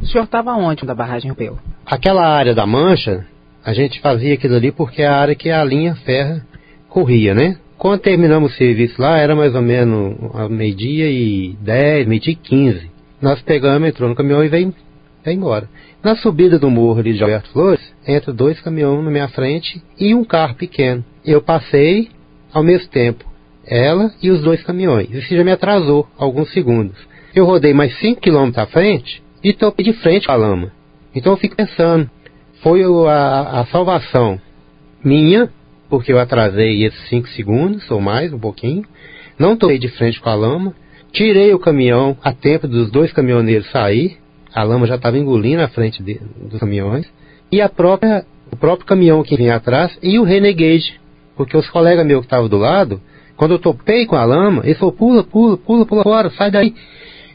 O 0.00 0.06
senhor 0.06 0.24
estava 0.24 0.52
onde 0.54 0.84
da 0.84 0.94
barragem 0.94 1.30
rompeu? 1.30 1.58
Aquela 1.84 2.26
área 2.26 2.54
da 2.54 2.66
mancha, 2.66 3.26
a 3.64 3.72
gente 3.72 4.00
fazia 4.00 4.34
aquilo 4.34 4.56
ali 4.56 4.72
porque 4.72 5.02
é 5.02 5.06
a 5.06 5.16
área 5.16 5.34
que 5.34 5.50
a 5.50 5.62
linha 5.62 5.94
ferra 5.96 6.44
corria, 6.88 7.34
né? 7.34 7.58
Quando 7.76 8.00
terminamos 8.00 8.52
o 8.52 8.56
serviço 8.56 9.00
lá, 9.00 9.18
era 9.18 9.34
mais 9.34 9.54
ou 9.54 9.60
menos 9.60 10.16
meio-dia 10.50 11.10
e 11.10 11.56
10, 11.60 12.06
meio-dia 12.06 12.32
e 12.32 12.36
15. 12.36 12.90
Nós 13.20 13.42
pegamos, 13.42 13.88
entrou 13.88 14.08
no 14.08 14.14
caminhão 14.14 14.44
e 14.44 14.48
veio, 14.48 14.74
veio 15.24 15.36
embora. 15.36 15.68
Na 16.02 16.16
subida 16.16 16.58
do 16.58 16.70
morro 16.70 17.00
ali 17.00 17.14
de 17.14 17.22
Alberto 17.22 17.50
Flores, 17.50 17.80
entra 18.06 18.32
dois 18.32 18.60
caminhões 18.60 19.04
na 19.04 19.10
minha 19.10 19.28
frente 19.28 19.82
e 19.98 20.14
um 20.14 20.24
carro 20.24 20.54
pequeno. 20.54 21.04
Eu 21.24 21.42
passei 21.42 22.10
ao 22.54 22.62
mesmo 22.62 22.88
tempo, 22.88 23.24
ela 23.66 24.14
e 24.22 24.30
os 24.30 24.40
dois 24.40 24.62
caminhões. 24.62 25.10
Isso 25.10 25.34
já 25.34 25.42
me 25.42 25.50
atrasou 25.50 26.08
alguns 26.16 26.52
segundos. 26.52 26.96
Eu 27.34 27.44
rodei 27.44 27.74
mais 27.74 27.98
5 27.98 28.20
km 28.20 28.52
à 28.56 28.66
frente 28.66 29.20
e 29.42 29.50
estou 29.50 29.74
de 29.76 29.92
frente 29.94 30.26
com 30.26 30.32
a 30.32 30.36
lama. 30.36 30.72
Então 31.14 31.32
eu 31.32 31.36
fico 31.36 31.56
pensando, 31.56 32.08
foi 32.62 32.82
a, 33.08 33.60
a 33.60 33.66
salvação 33.66 34.40
minha, 35.04 35.50
porque 35.90 36.12
eu 36.12 36.18
atrasei 36.18 36.84
esses 36.84 37.08
5 37.08 37.28
segundos 37.30 37.90
ou 37.90 38.00
mais, 38.00 38.32
um 38.32 38.38
pouquinho, 38.38 38.84
não 39.38 39.54
estou 39.54 39.76
de 39.76 39.88
frente 39.88 40.20
com 40.20 40.28
a 40.28 40.34
lama, 40.34 40.74
tirei 41.12 41.52
o 41.52 41.58
caminhão 41.58 42.16
a 42.22 42.32
tempo 42.32 42.68
dos 42.68 42.90
dois 42.90 43.12
caminhoneiros 43.12 43.70
sair, 43.70 44.16
a 44.54 44.62
lama 44.62 44.86
já 44.86 44.94
estava 44.94 45.18
engolindo 45.18 45.62
a 45.62 45.68
frente 45.68 46.02
de, 46.02 46.20
dos 46.40 46.60
caminhões, 46.60 47.06
e 47.50 47.60
a 47.60 47.68
própria, 47.68 48.24
o 48.50 48.56
próprio 48.56 48.86
caminhão 48.86 49.22
que 49.22 49.36
vinha 49.36 49.56
atrás 49.56 49.96
e 50.02 50.18
o 50.18 50.22
Renegade, 50.22 51.00
porque 51.36 51.56
os 51.56 51.68
colegas 51.70 52.06
meus 52.06 52.20
que 52.20 52.26
estavam 52.26 52.48
do 52.48 52.58
lado, 52.58 53.00
quando 53.36 53.52
eu 53.52 53.58
topei 53.58 54.06
com 54.06 54.16
a 54.16 54.24
lama, 54.24 54.62
ele 54.64 54.74
falou, 54.74 54.92
pula, 54.92 55.24
pula, 55.24 55.56
pula, 55.56 55.84
pula 55.84 56.02
fora, 56.02 56.30
sai 56.30 56.50
daí. 56.50 56.74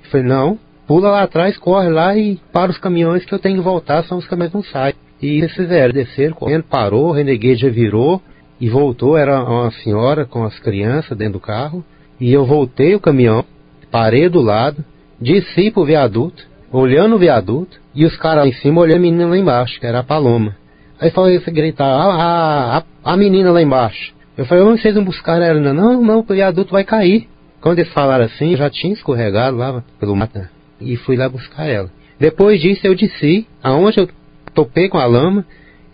Eu 0.04 0.10
falei, 0.10 0.26
não, 0.26 0.58
pula 0.88 1.10
lá 1.10 1.24
atrás, 1.24 1.58
corre 1.58 1.90
lá 1.90 2.16
e 2.18 2.40
para 2.52 2.72
os 2.72 2.78
caminhões 2.78 3.26
que 3.26 3.34
eu 3.34 3.40
tenho 3.40 3.58
que 3.58 3.64
voltar, 3.64 4.04
são 4.06 4.18
os 4.18 4.28
caminhões 4.28 4.54
não 4.54 4.64
saem. 4.64 4.96
E 5.22 5.38
eles 5.38 5.54
fizeram, 5.54 5.94
desceram, 5.94 6.34
correndo, 6.34 6.64
parou, 6.64 7.10
o 7.10 7.12
Renegade 7.12 7.62
já 7.62 7.70
virou 7.70 8.22
e 8.60 8.70
voltou, 8.70 9.18
era 9.18 9.44
uma 9.44 9.72
senhora 9.72 10.26
com 10.26 10.44
as 10.44 10.58
crianças 10.60 11.18
dentro 11.18 11.34
do 11.34 11.40
carro, 11.40 11.84
e 12.20 12.32
eu 12.32 12.46
voltei 12.46 12.96
o 12.96 13.00
caminhão, 13.00 13.46
parei 13.92 14.28
do 14.30 14.42
lado, 14.42 14.84
desci 15.20 15.72
pro 15.72 15.86
viaduto, 15.86 16.44
olhando 16.72 17.16
o 17.16 17.20
viaduto, 17.20 17.80
e 17.94 18.06
os 18.06 18.16
caras 18.18 18.44
lá 18.44 18.48
em 18.48 18.54
cima 18.54 18.82
olhando 18.82 18.98
a 18.98 19.02
menina 19.02 19.28
lá 19.28 19.38
embaixo, 19.38 19.80
que 19.80 19.86
era 19.86 20.00
a 20.00 20.04
Paloma. 20.04 20.56
Aí 21.00 21.12
falou 21.12 21.30
isso, 21.30 21.50
gritar, 21.52 21.86
a, 21.86 22.78
a, 22.78 22.84
a 23.04 23.18
menina 23.18 23.52
lá 23.52 23.62
embaixo. 23.62 24.14
Eu 24.38 24.46
falei, 24.46 24.64
vocês 24.64 24.96
vão 24.96 25.04
buscar 25.04 25.42
ela? 25.42 25.60
Não, 25.74 26.02
não, 26.02 26.20
o 26.20 26.24
viaduto 26.24 26.72
vai 26.72 26.84
cair. 26.84 27.28
Quando 27.62 27.80
eles 27.80 27.92
falaram 27.92 28.26
assim, 28.26 28.52
eu 28.52 28.58
já 28.58 28.70
tinha 28.70 28.94
escorregado 28.94 29.58
lá 29.58 29.84
pelo 30.00 30.16
mata 30.16 30.50
e 30.80 30.96
fui 30.98 31.16
lá 31.18 31.28
buscar 31.28 31.66
ela. 31.66 31.90
Depois 32.20 32.62
disso 32.62 32.86
eu 32.86 32.96
desci, 32.96 33.48
aonde 33.62 34.00
eu 34.00 34.10
topei 34.54 34.90
com 34.90 34.98
a 34.98 35.06
lama, 35.06 35.46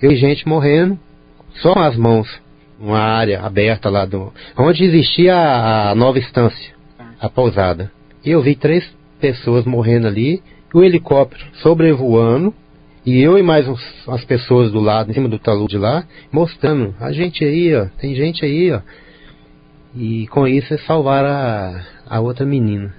eu 0.01 0.09
vi 0.09 0.15
gente 0.15 0.47
morrendo, 0.47 0.97
só 1.55 1.73
com 1.73 1.79
as 1.79 1.95
mãos, 1.95 2.27
uma 2.79 2.99
área 2.99 3.41
aberta 3.41 3.89
lá 3.89 4.05
do. 4.05 4.31
onde 4.57 4.83
existia 4.83 5.35
a, 5.35 5.91
a 5.91 5.95
nova 5.95 6.19
estância, 6.19 6.73
a 7.19 7.29
pousada. 7.29 7.91
E 8.23 8.31
eu 8.31 8.41
vi 8.41 8.55
três 8.55 8.87
pessoas 9.19 9.65
morrendo 9.65 10.07
ali, 10.07 10.41
o 10.73 10.83
helicóptero 10.83 11.45
sobrevoando, 11.61 12.53
e 13.05 13.21
eu 13.21 13.37
e 13.37 13.43
mais 13.43 13.67
uns, 13.67 13.81
umas 14.07 14.25
pessoas 14.25 14.71
do 14.71 14.79
lado, 14.79 15.11
em 15.11 15.13
cima 15.13 15.29
do 15.29 15.37
talude 15.37 15.77
lá, 15.77 16.05
mostrando, 16.31 16.95
a 16.99 17.11
gente 17.11 17.43
aí, 17.43 17.75
ó, 17.75 17.85
tem 17.99 18.15
gente 18.15 18.43
aí, 18.43 18.71
ó. 18.71 18.81
E 19.95 20.27
com 20.27 20.47
isso 20.47 20.73
é 20.73 20.77
salvar 20.79 21.23
a, 21.23 21.85
a 22.07 22.19
outra 22.19 22.45
menina. 22.45 22.93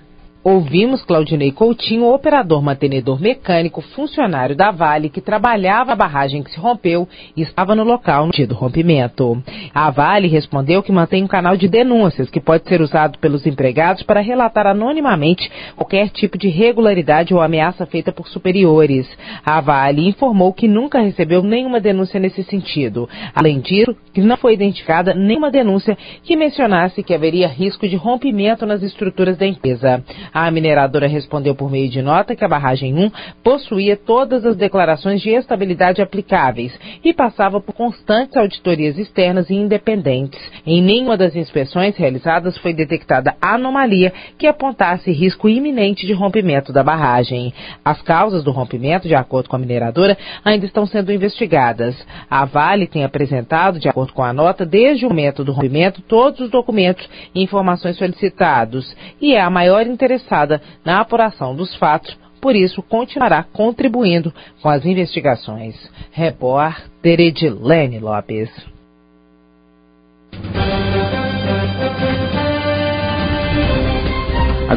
Ouvimos 0.48 1.04
Claudinei 1.04 1.50
Coutinho, 1.50 2.06
operador 2.14 2.62
mantenedor 2.62 3.20
mecânico, 3.20 3.80
funcionário 3.80 4.54
da 4.54 4.70
Vale, 4.70 5.08
que 5.08 5.20
trabalhava 5.20 5.90
a 5.90 5.96
barragem 5.96 6.40
que 6.40 6.52
se 6.52 6.60
rompeu 6.60 7.08
e 7.36 7.42
estava 7.42 7.74
no 7.74 7.82
local 7.82 8.26
no 8.26 8.32
dia 8.32 8.46
do 8.46 8.54
rompimento. 8.54 9.42
A 9.74 9.90
Vale 9.90 10.28
respondeu 10.28 10.84
que 10.84 10.92
mantém 10.92 11.24
um 11.24 11.26
canal 11.26 11.56
de 11.56 11.66
denúncias 11.66 12.30
que 12.30 12.38
pode 12.38 12.62
ser 12.68 12.80
usado 12.80 13.18
pelos 13.18 13.44
empregados 13.44 14.04
para 14.04 14.20
relatar 14.20 14.68
anonimamente 14.68 15.50
qualquer 15.74 16.10
tipo 16.10 16.38
de 16.38 16.46
irregularidade 16.46 17.34
ou 17.34 17.40
ameaça 17.40 17.84
feita 17.84 18.12
por 18.12 18.28
superiores. 18.28 19.04
A 19.44 19.60
Vale 19.60 20.06
informou 20.06 20.52
que 20.52 20.68
nunca 20.68 21.00
recebeu 21.00 21.42
nenhuma 21.42 21.80
denúncia 21.80 22.20
nesse 22.20 22.44
sentido. 22.44 23.08
Além 23.34 23.58
disso, 23.58 23.96
que 24.14 24.20
não 24.20 24.36
foi 24.36 24.54
identificada 24.54 25.12
nenhuma 25.12 25.50
denúncia 25.50 25.98
que 26.22 26.36
mencionasse 26.36 27.02
que 27.02 27.12
haveria 27.12 27.48
risco 27.48 27.88
de 27.88 27.96
rompimento 27.96 28.64
nas 28.64 28.80
estruturas 28.80 29.36
da 29.36 29.44
empresa. 29.44 30.04
A 30.38 30.50
mineradora 30.50 31.08
respondeu 31.08 31.54
por 31.54 31.70
meio 31.70 31.88
de 31.88 32.02
nota 32.02 32.36
que 32.36 32.44
a 32.44 32.48
barragem 32.48 32.92
1 32.94 33.10
possuía 33.42 33.96
todas 33.96 34.44
as 34.44 34.54
declarações 34.54 35.22
de 35.22 35.30
estabilidade 35.30 36.02
aplicáveis 36.02 36.78
e 37.02 37.14
passava 37.14 37.58
por 37.58 37.72
constantes 37.72 38.36
auditorias 38.36 38.98
externas 38.98 39.48
e 39.48 39.54
independentes. 39.54 40.38
Em 40.66 40.82
nenhuma 40.82 41.16
das 41.16 41.34
inspeções 41.34 41.96
realizadas 41.96 42.58
foi 42.58 42.74
detectada 42.74 43.34
anomalia 43.40 44.12
que 44.36 44.46
apontasse 44.46 45.10
risco 45.10 45.48
iminente 45.48 46.06
de 46.06 46.12
rompimento 46.12 46.70
da 46.70 46.82
barragem. 46.82 47.54
As 47.82 48.02
causas 48.02 48.44
do 48.44 48.50
rompimento, 48.50 49.08
de 49.08 49.14
acordo 49.14 49.48
com 49.48 49.56
a 49.56 49.58
mineradora, 49.58 50.18
ainda 50.44 50.66
estão 50.66 50.84
sendo 50.84 51.10
investigadas. 51.10 51.96
A 52.28 52.44
Vale 52.44 52.86
tem 52.86 53.04
apresentado, 53.04 53.80
de 53.80 53.88
acordo 53.88 54.12
com 54.12 54.22
a 54.22 54.34
nota, 54.34 54.66
desde 54.66 55.06
o 55.06 55.08
momento 55.08 55.42
do 55.42 55.52
rompimento, 55.52 56.02
todos 56.02 56.40
os 56.40 56.50
documentos 56.50 57.08
e 57.34 57.42
informações 57.42 57.96
solicitados 57.96 58.94
e 59.18 59.32
é 59.32 59.40
a 59.40 59.48
maior 59.48 59.86
interessada 59.86 60.25
interessada 60.26 60.60
na 60.84 61.00
apuração 61.00 61.54
dos 61.54 61.74
fatos, 61.76 62.16
por 62.40 62.54
isso 62.54 62.82
continuará 62.82 63.42
contribuindo 63.42 64.32
com 64.60 64.68
as 64.68 64.84
investigações. 64.84 65.74
Repórter 66.10 67.20
Edilene 67.20 67.98
Lopes. 67.98 68.75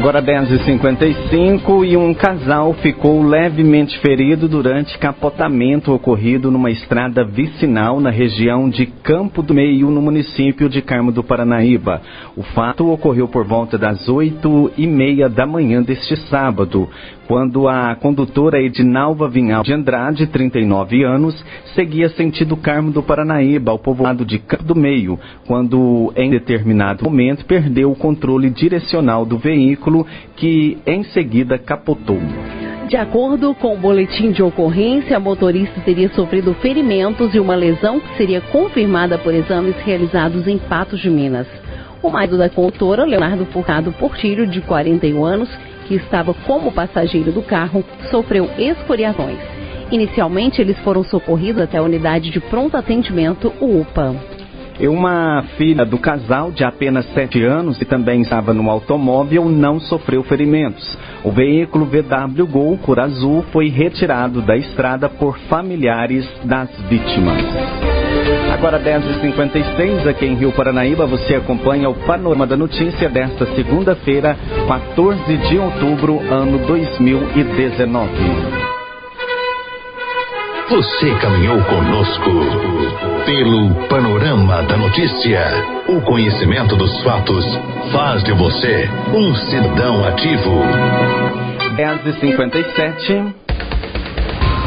Agora 0.00 0.22
10h55 0.22 1.86
e 1.86 1.94
um 1.94 2.14
casal 2.14 2.72
ficou 2.72 3.22
levemente 3.22 3.98
ferido 3.98 4.48
durante 4.48 4.96
capotamento 4.96 5.92
ocorrido 5.92 6.50
numa 6.50 6.70
estrada 6.70 7.22
vicinal 7.22 8.00
na 8.00 8.08
região 8.08 8.70
de 8.70 8.86
Campo 8.86 9.42
do 9.42 9.52
Meio, 9.52 9.90
no 9.90 10.00
município 10.00 10.70
de 10.70 10.80
Carmo 10.80 11.12
do 11.12 11.22
Paranaíba. 11.22 12.00
O 12.34 12.42
fato 12.42 12.90
ocorreu 12.90 13.28
por 13.28 13.44
volta 13.44 13.76
das 13.76 14.08
8 14.08 14.72
e 14.78 14.86
meia 14.86 15.28
da 15.28 15.46
manhã 15.46 15.82
deste 15.82 16.16
sábado, 16.30 16.88
quando 17.28 17.68
a 17.68 17.94
condutora 17.94 18.60
Edinalva 18.60 19.28
Vinhal 19.28 19.62
de 19.62 19.72
Andrade, 19.72 20.26
39 20.26 21.04
anos, 21.04 21.44
seguia 21.76 22.08
sentido 22.08 22.56
Carmo 22.56 22.90
do 22.90 23.02
Paranaíba, 23.02 23.70
ao 23.70 23.78
povoado 23.78 24.24
de 24.24 24.38
Campo 24.38 24.64
do 24.64 24.74
Meio, 24.74 25.16
quando 25.46 26.10
em 26.16 26.30
determinado 26.30 27.04
momento 27.04 27.44
perdeu 27.44 27.92
o 27.92 27.96
controle 27.96 28.48
direcional 28.48 29.24
do 29.24 29.38
veículo, 29.38 29.89
que 30.36 30.78
em 30.86 31.04
seguida 31.04 31.58
capotou. 31.58 32.20
De 32.88 32.96
acordo 32.96 33.54
com 33.54 33.74
o 33.74 33.78
boletim 33.78 34.32
de 34.32 34.42
ocorrência, 34.42 35.16
a 35.16 35.20
motorista 35.20 35.80
teria 35.82 36.10
sofrido 36.10 36.52
ferimentos 36.54 37.32
e 37.34 37.38
uma 37.38 37.54
lesão 37.54 38.00
que 38.00 38.16
seria 38.16 38.40
confirmada 38.40 39.16
por 39.16 39.32
exames 39.32 39.76
realizados 39.84 40.48
em 40.48 40.58
Patos 40.58 40.98
de 41.00 41.08
Minas. 41.08 41.46
O 42.02 42.10
marido 42.10 42.36
da 42.36 42.48
condutora, 42.48 43.04
Leonardo 43.04 43.46
Furcado 43.46 43.92
Portilho, 43.92 44.46
de 44.46 44.60
41 44.62 45.24
anos, 45.24 45.48
que 45.86 45.94
estava 45.94 46.34
como 46.34 46.72
passageiro 46.72 47.30
do 47.30 47.42
carro, 47.42 47.84
sofreu 48.10 48.48
escoriações. 48.58 49.38
Inicialmente, 49.92 50.60
eles 50.60 50.78
foram 50.78 51.04
socorridos 51.04 51.62
até 51.62 51.78
a 51.78 51.82
unidade 51.82 52.30
de 52.30 52.40
pronto 52.40 52.76
atendimento, 52.76 53.52
o 53.60 53.80
UPA. 53.80 54.16
Uma 54.88 55.44
filha 55.56 55.84
do 55.84 55.98
casal, 55.98 56.50
de 56.50 56.64
apenas 56.64 57.04
7 57.12 57.42
anos, 57.44 57.78
que 57.78 57.84
também 57.84 58.22
estava 58.22 58.54
no 58.54 58.70
automóvel, 58.70 59.48
não 59.48 59.78
sofreu 59.78 60.22
ferimentos. 60.22 60.98
O 61.22 61.30
veículo 61.30 61.84
VW 61.86 62.46
Gol 62.46 62.78
cor 62.78 62.98
azul 62.98 63.44
foi 63.52 63.68
retirado 63.68 64.40
da 64.40 64.56
estrada 64.56 65.08
por 65.08 65.38
familiares 65.48 66.26
das 66.44 66.70
vítimas. 66.88 67.44
Agora 68.52 68.80
10h56, 68.80 70.06
aqui 70.06 70.26
em 70.26 70.34
Rio 70.34 70.52
Paranaíba, 70.52 71.06
você 71.06 71.34
acompanha 71.34 71.88
o 71.88 71.94
Panorama 71.94 72.46
da 72.46 72.56
Notícia 72.56 73.08
desta 73.08 73.46
segunda-feira, 73.54 74.36
14 74.66 75.36
de 75.48 75.58
outubro, 75.58 76.20
ano 76.30 76.58
2019. 76.66 78.59
Você 80.70 81.12
caminhou 81.16 81.60
conosco 81.64 82.30
pelo 83.26 83.88
Panorama 83.88 84.62
da 84.62 84.76
Notícia. 84.76 85.42
O 85.88 86.00
conhecimento 86.02 86.76
dos 86.76 87.02
fatos 87.02 87.44
faz 87.90 88.22
de 88.22 88.32
você 88.32 88.88
um 89.12 89.34
cidadão 89.34 90.04
ativo. 90.06 90.62
10h57. 91.76 93.34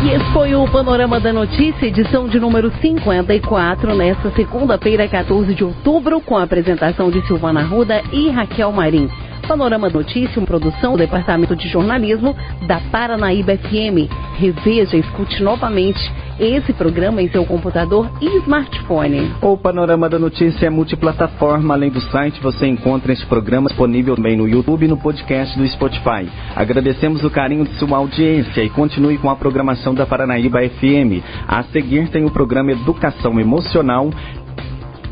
E 0.03 0.09
esse 0.09 0.25
foi 0.33 0.53
o 0.53 0.69
Panorama 0.69 1.21
da 1.21 1.31
Notícia, 1.31 1.85
edição 1.85 2.27
de 2.27 2.37
número 2.37 2.69
54, 2.81 3.95
nesta 3.95 4.29
segunda-feira, 4.31 5.07
14 5.07 5.55
de 5.55 5.63
outubro, 5.63 6.19
com 6.19 6.35
a 6.35 6.43
apresentação 6.43 7.09
de 7.09 7.25
Silvana 7.25 7.63
Ruda 7.63 8.03
e 8.11 8.29
Raquel 8.29 8.73
Marim. 8.73 9.09
Panorama 9.47 9.89
Notícia, 9.89 10.39
uma 10.39 10.47
produção 10.47 10.93
do 10.93 10.97
Departamento 10.97 11.55
de 11.55 11.67
Jornalismo 11.67 12.35
da 12.67 12.79
Paranaíba 12.91 13.57
FM. 13.57 14.09
Reveja, 14.37 14.97
escute 14.97 15.43
novamente 15.43 15.99
esse 16.39 16.73
programa 16.73 17.21
em 17.21 17.29
seu 17.29 17.45
computador 17.45 18.09
e 18.21 18.37
smartphone. 18.39 19.31
O 19.41 19.57
Panorama 19.57 20.09
da 20.09 20.17
Notícia 20.17 20.65
é 20.67 20.69
multiplataforma. 20.69 21.73
Além 21.73 21.91
do 21.91 22.01
site, 22.01 22.41
você 22.41 22.67
encontra 22.67 23.13
este 23.13 23.25
programa 23.25 23.67
disponível 23.67 24.15
também 24.15 24.35
no 24.35 24.47
YouTube 24.47 24.85
e 24.85 24.87
no 24.87 24.97
podcast 24.97 25.57
do 25.57 25.67
Spotify. 25.67 26.27
Agradecemos 26.55 27.23
o 27.23 27.29
carinho 27.29 27.65
de 27.65 27.73
sua 27.75 27.97
audiência 27.97 28.63
e 28.63 28.69
continue 28.69 29.17
com 29.17 29.29
a 29.29 29.35
programação 29.35 29.93
da 29.93 30.05
Paranaíba 30.05 30.59
FM. 30.61 31.23
A 31.47 31.63
seguir 31.63 32.09
tem 32.09 32.25
o 32.25 32.31
programa 32.31 32.71
Educação 32.71 33.39
Emocional 33.39 34.09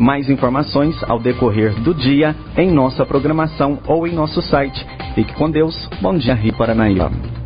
mais 0.01 0.29
informações 0.29 0.95
ao 1.03 1.19
decorrer 1.19 1.73
do 1.81 1.93
dia 1.93 2.35
em 2.57 2.71
nossa 2.71 3.05
programação 3.05 3.79
ou 3.85 4.07
em 4.07 4.13
nosso 4.13 4.41
site. 4.41 4.85
Fique 5.13 5.33
com 5.33 5.49
Deus. 5.49 5.87
Bom 6.01 6.17
dia, 6.17 6.33
Rio 6.33 6.53
Paranaíba. 6.53 7.40